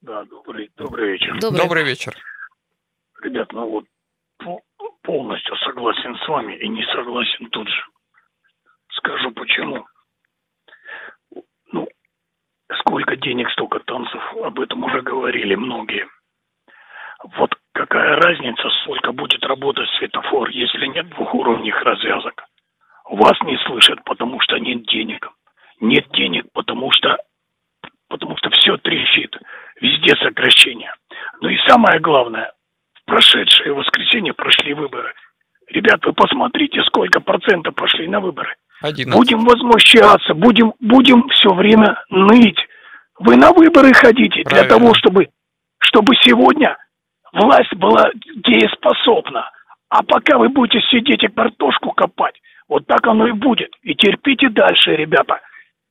Да, 0.00 0.24
добрый, 0.24 0.70
добрый 0.76 1.12
вечер. 1.12 1.38
Добрый. 1.40 1.62
добрый 1.62 1.84
вечер. 1.84 2.16
Ребят, 3.22 3.52
ну 3.52 3.68
вот 3.68 3.84
полностью 5.02 5.56
согласен 5.56 6.16
с 6.24 6.28
вами 6.28 6.56
и 6.56 6.68
не 6.68 6.84
согласен 6.94 7.48
тут 7.50 7.68
же. 7.68 7.82
Скажу 9.00 9.30
почему. 9.32 9.86
Ну, 11.72 11.88
сколько 12.80 13.16
денег, 13.16 13.50
столько 13.50 13.80
танцев, 13.80 14.22
об 14.42 14.60
этом 14.60 14.84
уже 14.84 15.00
говорили 15.00 15.54
многие. 15.54 16.06
Вот 17.36 17.54
какая 17.72 18.16
разница, 18.16 18.68
сколько 18.82 19.12
будет 19.12 19.42
работать 19.44 19.88
светофор, 19.98 20.50
если 20.50 20.86
нет 20.86 21.08
двухуровневых 21.08 21.82
развязок? 21.82 22.44
Вас 23.08 23.40
не 23.42 23.56
слышат, 23.66 24.04
потому 24.04 24.38
что 24.40 24.58
нет 24.58 24.82
денег. 24.86 25.28
Нет 25.80 26.06
денег, 26.12 26.46
потому 26.52 26.90
что 26.92 27.16
потому 28.08 28.36
что 28.36 28.50
все 28.50 28.76
трещит. 28.76 29.34
Везде 29.80 30.14
сокращения. 30.16 30.94
Ну 31.40 31.48
и 31.48 31.56
самое 31.66 32.00
главное, 32.00 32.52
в 32.94 33.04
прошедшее 33.06 33.72
воскресенье 33.72 34.34
прошли 34.34 34.74
выборы. 34.74 35.14
Ребят, 35.68 36.04
вы 36.04 36.12
посмотрите, 36.12 36.82
сколько 36.82 37.20
процентов 37.20 37.74
пошли 37.74 38.08
на 38.08 38.20
выборы. 38.20 38.56
11. 38.82 39.14
Будем 39.14 39.44
возмущаться, 39.44 40.34
будем, 40.34 40.72
будем 40.80 41.28
все 41.28 41.52
время 41.52 42.02
ныть. 42.08 42.58
Вы 43.18 43.36
на 43.36 43.52
выборы 43.52 43.92
ходите 43.92 44.42
Правильно. 44.42 44.50
для 44.50 44.64
того, 44.64 44.94
чтобы, 44.94 45.28
чтобы 45.78 46.14
сегодня 46.22 46.76
власть 47.32 47.74
была 47.74 48.10
дееспособна. 48.36 49.50
А 49.90 50.02
пока 50.02 50.38
вы 50.38 50.48
будете 50.48 50.80
сидеть 50.90 51.22
и 51.24 51.28
картошку 51.28 51.92
копать, 51.92 52.40
вот 52.68 52.86
так 52.86 53.06
оно 53.06 53.26
и 53.26 53.32
будет. 53.32 53.74
И 53.82 53.94
терпите 53.94 54.48
дальше, 54.48 54.94
ребята. 54.94 55.40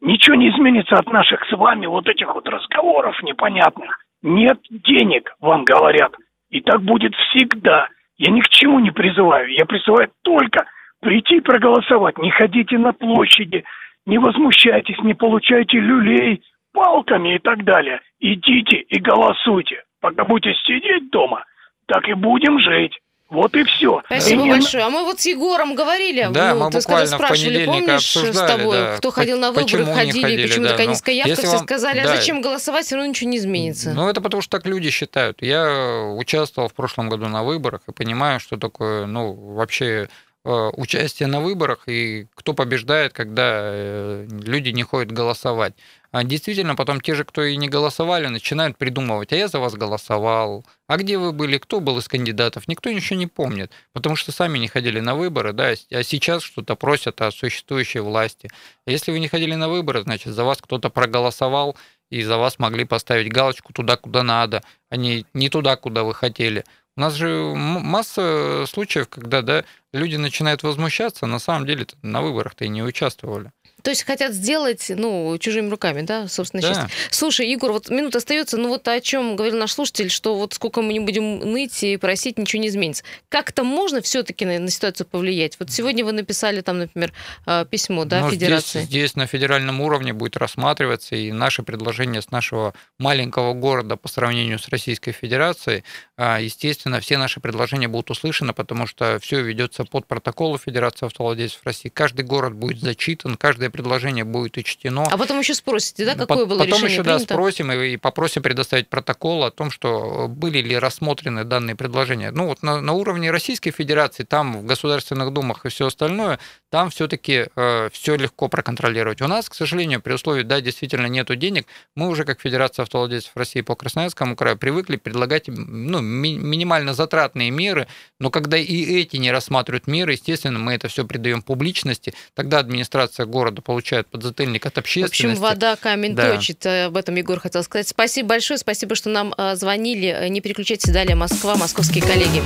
Ничего 0.01 0.35
не 0.35 0.49
изменится 0.49 0.95
от 0.95 1.11
наших 1.11 1.43
с 1.49 1.51
вами 1.51 1.85
вот 1.85 2.07
этих 2.07 2.33
вот 2.33 2.47
разговоров 2.47 3.21
непонятных. 3.21 3.99
Нет 4.21 4.59
денег, 4.69 5.35
вам 5.41 5.65
говорят. 5.65 6.13
И 6.49 6.61
так 6.61 6.81
будет 6.81 7.13
всегда. 7.15 7.87
Я 8.17 8.31
ни 8.31 8.39
к 8.39 8.47
чему 8.49 8.79
не 8.79 8.91
призываю. 8.91 9.51
Я 9.51 9.65
призываю 9.65 10.09
только 10.23 10.65
прийти 11.01 11.39
проголосовать. 11.39 12.17
Не 12.17 12.31
ходите 12.31 12.77
на 12.77 12.93
площади, 12.93 13.63
не 14.05 14.17
возмущайтесь, 14.17 14.97
не 15.03 15.13
получайте 15.13 15.79
люлей 15.79 16.41
палками 16.73 17.35
и 17.35 17.39
так 17.39 17.63
далее. 17.63 18.01
Идите 18.19 18.77
и 18.77 18.99
голосуйте. 18.99 19.83
Пока 20.01 20.23
будете 20.23 20.53
сидеть 20.65 21.09
дома, 21.11 21.43
так 21.87 22.07
и 22.07 22.13
будем 22.13 22.59
жить. 22.59 22.97
Вот 23.29 23.55
и 23.55 23.63
все. 23.63 24.01
Спасибо 24.07 24.45
и 24.45 24.49
большое. 24.49 24.83
А 24.85 24.89
мы 24.89 25.03
вот 25.03 25.19
с 25.19 25.25
Егором 25.27 25.75
говорили, 25.75 26.27
да, 26.31 26.55
ну, 26.55 26.65
мы 26.65 26.71
ты 26.71 26.81
сказал, 26.81 27.05
спрашивали, 27.05 27.63
помнишь, 27.63 28.15
с 28.15 28.47
тобой, 28.47 28.77
да, 28.77 28.97
кто 28.97 29.11
ходил 29.11 29.37
на 29.37 29.49
выборы, 29.49 29.65
почему 29.65 29.93
ходили, 29.93 30.21
ходили, 30.23 30.47
почему 30.47 30.63
да, 30.63 30.71
такая 30.71 30.87
ну, 30.87 30.91
низкая 30.93 31.15
явка, 31.15 31.35
все 31.35 31.47
вам... 31.47 31.59
сказали, 31.59 31.99
а 31.99 32.03
да. 32.05 32.15
зачем 32.15 32.41
голосовать, 32.41 32.87
все 32.87 32.95
равно 32.95 33.09
ничего 33.09 33.29
не 33.29 33.37
изменится. 33.37 33.93
Ну, 33.93 34.09
это 34.09 34.19
потому 34.21 34.41
что 34.41 34.57
так 34.57 34.65
люди 34.65 34.89
считают. 34.89 35.43
Я 35.43 36.11
участвовал 36.17 36.69
в 36.69 36.73
прошлом 36.73 37.09
году 37.09 37.27
на 37.27 37.43
выборах 37.43 37.81
и 37.87 37.91
понимаю, 37.91 38.39
что 38.39 38.57
такое, 38.57 39.05
ну, 39.05 39.33
вообще 39.33 40.07
Э, 40.07 40.28
участие 40.43 41.27
на 41.27 41.41
выборах 41.41 41.83
и 41.87 42.27
кто 42.33 42.53
побеждает, 42.53 43.13
когда 43.13 43.61
э, 43.63 44.27
люди 44.29 44.69
не 44.69 44.83
ходят 44.83 45.11
голосовать. 45.11 45.73
А 46.11 46.23
действительно, 46.23 46.75
потом 46.75 47.01
те 47.01 47.13
же, 47.13 47.23
кто 47.23 47.43
и 47.43 47.55
не 47.55 47.69
голосовали, 47.69 48.27
начинают 48.27 48.77
придумывать, 48.77 49.31
а 49.31 49.35
я 49.35 49.47
за 49.47 49.59
вас 49.59 49.75
голосовал, 49.75 50.65
а 50.87 50.97
где 50.97 51.17
вы 51.17 51.33
были, 51.33 51.57
кто 51.57 51.81
был 51.81 51.99
из 51.99 52.07
кандидатов, 52.07 52.67
никто 52.67 52.89
ничего 52.89 53.19
не 53.19 53.27
помнит, 53.27 53.71
потому 53.93 54.15
что 54.15 54.31
сами 54.31 54.57
не 54.57 54.67
ходили 54.67 54.99
на 55.01 55.13
выборы, 55.13 55.53
да, 55.53 55.73
а 55.91 56.03
сейчас 56.03 56.41
что-то 56.41 56.75
просят 56.75 57.21
о 57.21 57.31
существующей 57.31 57.99
власти. 57.99 58.49
А 58.87 58.91
если 58.91 59.11
вы 59.11 59.19
не 59.19 59.27
ходили 59.27 59.53
на 59.53 59.69
выборы, 59.69 60.01
значит, 60.01 60.33
за 60.33 60.43
вас 60.43 60.59
кто-то 60.61 60.89
проголосовал, 60.89 61.77
и 62.09 62.23
за 62.23 62.37
вас 62.37 62.59
могли 62.59 62.85
поставить 62.85 63.31
галочку 63.31 63.71
туда, 63.73 63.95
куда 63.95 64.23
надо, 64.23 64.63
а 64.89 64.95
не, 64.95 65.25
не 65.33 65.49
туда, 65.49 65.75
куда 65.75 66.03
вы 66.03 66.13
хотели. 66.13 66.65
У 66.99 67.01
нас 67.01 67.13
же 67.13 67.53
масса 67.55 68.65
случаев, 68.67 69.07
когда 69.07 69.41
да, 69.41 69.63
люди 69.93 70.17
начинают 70.17 70.63
возмущаться, 70.63 71.27
на 71.27 71.39
самом 71.39 71.65
деле 71.65 71.87
на 72.01 72.21
выборах-то 72.21 72.65
и 72.65 72.67
не 72.67 72.83
участвовали. 72.83 73.53
То 73.81 73.91
есть 73.91 74.03
хотят 74.03 74.33
сделать, 74.33 74.85
ну, 74.89 75.37
чужими 75.39 75.69
руками, 75.69 76.01
да, 76.01 76.27
собственно, 76.27 76.61
да. 76.61 76.67
счастье. 76.67 76.89
Слушай, 77.11 77.49
Егор, 77.49 77.71
вот 77.71 77.89
минута 77.89 78.17
остается, 78.17 78.57
ну 78.57 78.69
вот 78.69 78.87
о 78.87 78.99
чем 78.99 79.35
говорил 79.35 79.57
наш 79.57 79.71
слушатель, 79.71 80.09
что 80.09 80.35
вот 80.35 80.53
сколько 80.53 80.81
мы 80.81 80.93
не 80.93 80.99
будем 80.99 81.39
ныть 81.39 81.83
и 81.83 81.97
просить, 81.97 82.37
ничего 82.37 82.61
не 82.61 82.67
изменится. 82.67 83.03
Как-то 83.29 83.63
можно 83.63 84.01
все-таки 84.01 84.45
на, 84.45 84.59
на 84.59 84.69
ситуацию 84.69 85.07
повлиять? 85.07 85.55
Вот 85.59 85.71
сегодня 85.71 86.03
вы 86.03 86.11
написали 86.11 86.61
там, 86.61 86.79
например, 86.79 87.13
а, 87.45 87.65
письмо, 87.65 88.05
да, 88.05 88.21
ну, 88.21 88.31
Федерации. 88.31 88.79
Здесь, 88.79 88.89
здесь 88.89 89.15
на 89.15 89.27
федеральном 89.27 89.81
уровне 89.81 90.13
будет 90.13 90.35
рассматриваться, 90.35 91.15
и 91.15 91.31
наше 91.31 91.63
предложение 91.63 92.21
с 92.21 92.31
нашего 92.31 92.73
маленького 92.97 93.53
города 93.53 93.95
по 93.95 94.09
сравнению 94.09 94.59
с 94.59 94.67
Российской 94.67 95.11
Федерацией, 95.13 95.83
а, 96.17 96.39
естественно, 96.39 96.99
все 96.99 97.17
наши 97.17 97.39
предложения 97.39 97.87
будут 97.87 98.11
услышаны, 98.11 98.53
потому 98.53 98.87
что 98.87 99.19
все 99.21 99.41
ведется 99.41 99.85
под 99.85 100.05
протоколы 100.05 100.57
Федерации 100.57 101.05
автовладельцев 101.05 101.61
России. 101.63 101.89
Каждый 101.89 102.25
город 102.25 102.53
будет 102.53 102.79
зачитан, 102.79 103.37
каждая 103.37 103.69
каждое 103.69 103.69
предложение 103.79 104.25
будет 104.25 104.57
учтено. 104.57 105.07
А 105.09 105.17
потом 105.17 105.39
еще 105.39 105.53
спросите, 105.53 106.03
да, 106.03 106.15
какое 106.15 106.45
было 106.45 106.59
потом 106.59 106.67
решение 106.67 106.91
еще, 106.95 107.03
принято? 107.03 107.19
да, 107.19 107.33
спросим 107.33 107.71
и, 107.71 107.93
и 107.93 107.97
попросим 107.97 108.43
предоставить 108.43 108.89
протокол 108.89 109.45
о 109.45 109.51
том, 109.51 109.71
что 109.71 110.27
были 110.27 110.57
ли 110.61 110.77
рассмотрены 110.77 111.45
данные 111.45 111.77
предложения. 111.77 112.31
Ну 112.31 112.47
вот 112.47 112.61
на, 112.61 112.81
на 112.81 112.91
уровне 112.91 113.31
Российской 113.31 113.71
Федерации, 113.71 114.25
там 114.25 114.59
в 114.59 114.65
государственных 114.65 115.31
думах 115.31 115.65
и 115.65 115.69
все 115.69 115.87
остальное, 115.87 116.39
там 116.69 116.89
все-таки 116.89 117.47
э, 117.55 117.89
все 117.93 118.15
легко 118.17 118.49
проконтролировать. 118.49 119.21
У 119.21 119.27
нас, 119.27 119.47
к 119.47 119.55
сожалению, 119.55 120.01
при 120.01 120.11
условии, 120.11 120.43
да, 120.43 120.59
действительно 120.59 121.05
нету 121.07 121.37
денег, 121.37 121.65
мы 121.95 122.09
уже 122.09 122.25
как 122.25 122.41
Федерация 122.41 122.83
автовладельцев 122.83 123.31
России 123.35 123.61
по 123.61 123.75
Красноярскому 123.75 124.35
краю 124.35 124.57
привыкли 124.57 124.97
предлагать 124.97 125.47
ну, 125.47 126.01
ми- 126.01 126.37
минимально 126.37 126.93
затратные 126.93 127.49
меры, 127.49 127.87
но 128.19 128.29
когда 128.29 128.57
и 128.57 129.01
эти 129.01 129.15
не 129.15 129.31
рассматривают 129.31 129.87
меры, 129.87 130.11
естественно, 130.11 130.59
мы 130.59 130.73
это 130.73 130.89
все 130.89 131.05
придаем 131.05 131.41
публичности, 131.41 132.13
тогда 132.33 132.59
администрация 132.59 133.25
города 133.25 133.58
получает 133.61 134.07
подзатыльник 134.07 134.65
от 134.65 134.77
общественности. 134.77 135.25
В 135.25 135.29
общем, 135.31 135.41
вода 135.41 135.75
камень 135.75 136.15
да. 136.15 136.35
точит. 136.35 136.65
Э, 136.65 136.85
об 136.85 136.97
этом 136.97 137.15
Егор 137.15 137.39
хотел 137.39 137.63
сказать. 137.63 137.87
Спасибо 137.87 138.29
большое, 138.29 138.57
спасибо, 138.57 138.95
что 138.95 139.09
нам 139.09 139.33
э, 139.37 139.55
звонили. 139.55 140.27
Не 140.29 140.41
переключайтесь 140.41 140.91
далее. 140.91 141.15
Москва, 141.15 141.55
московские 141.55 142.03
коллеги. 142.03 142.41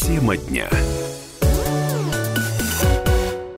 Тема 0.00 0.36
дня. 0.36 0.68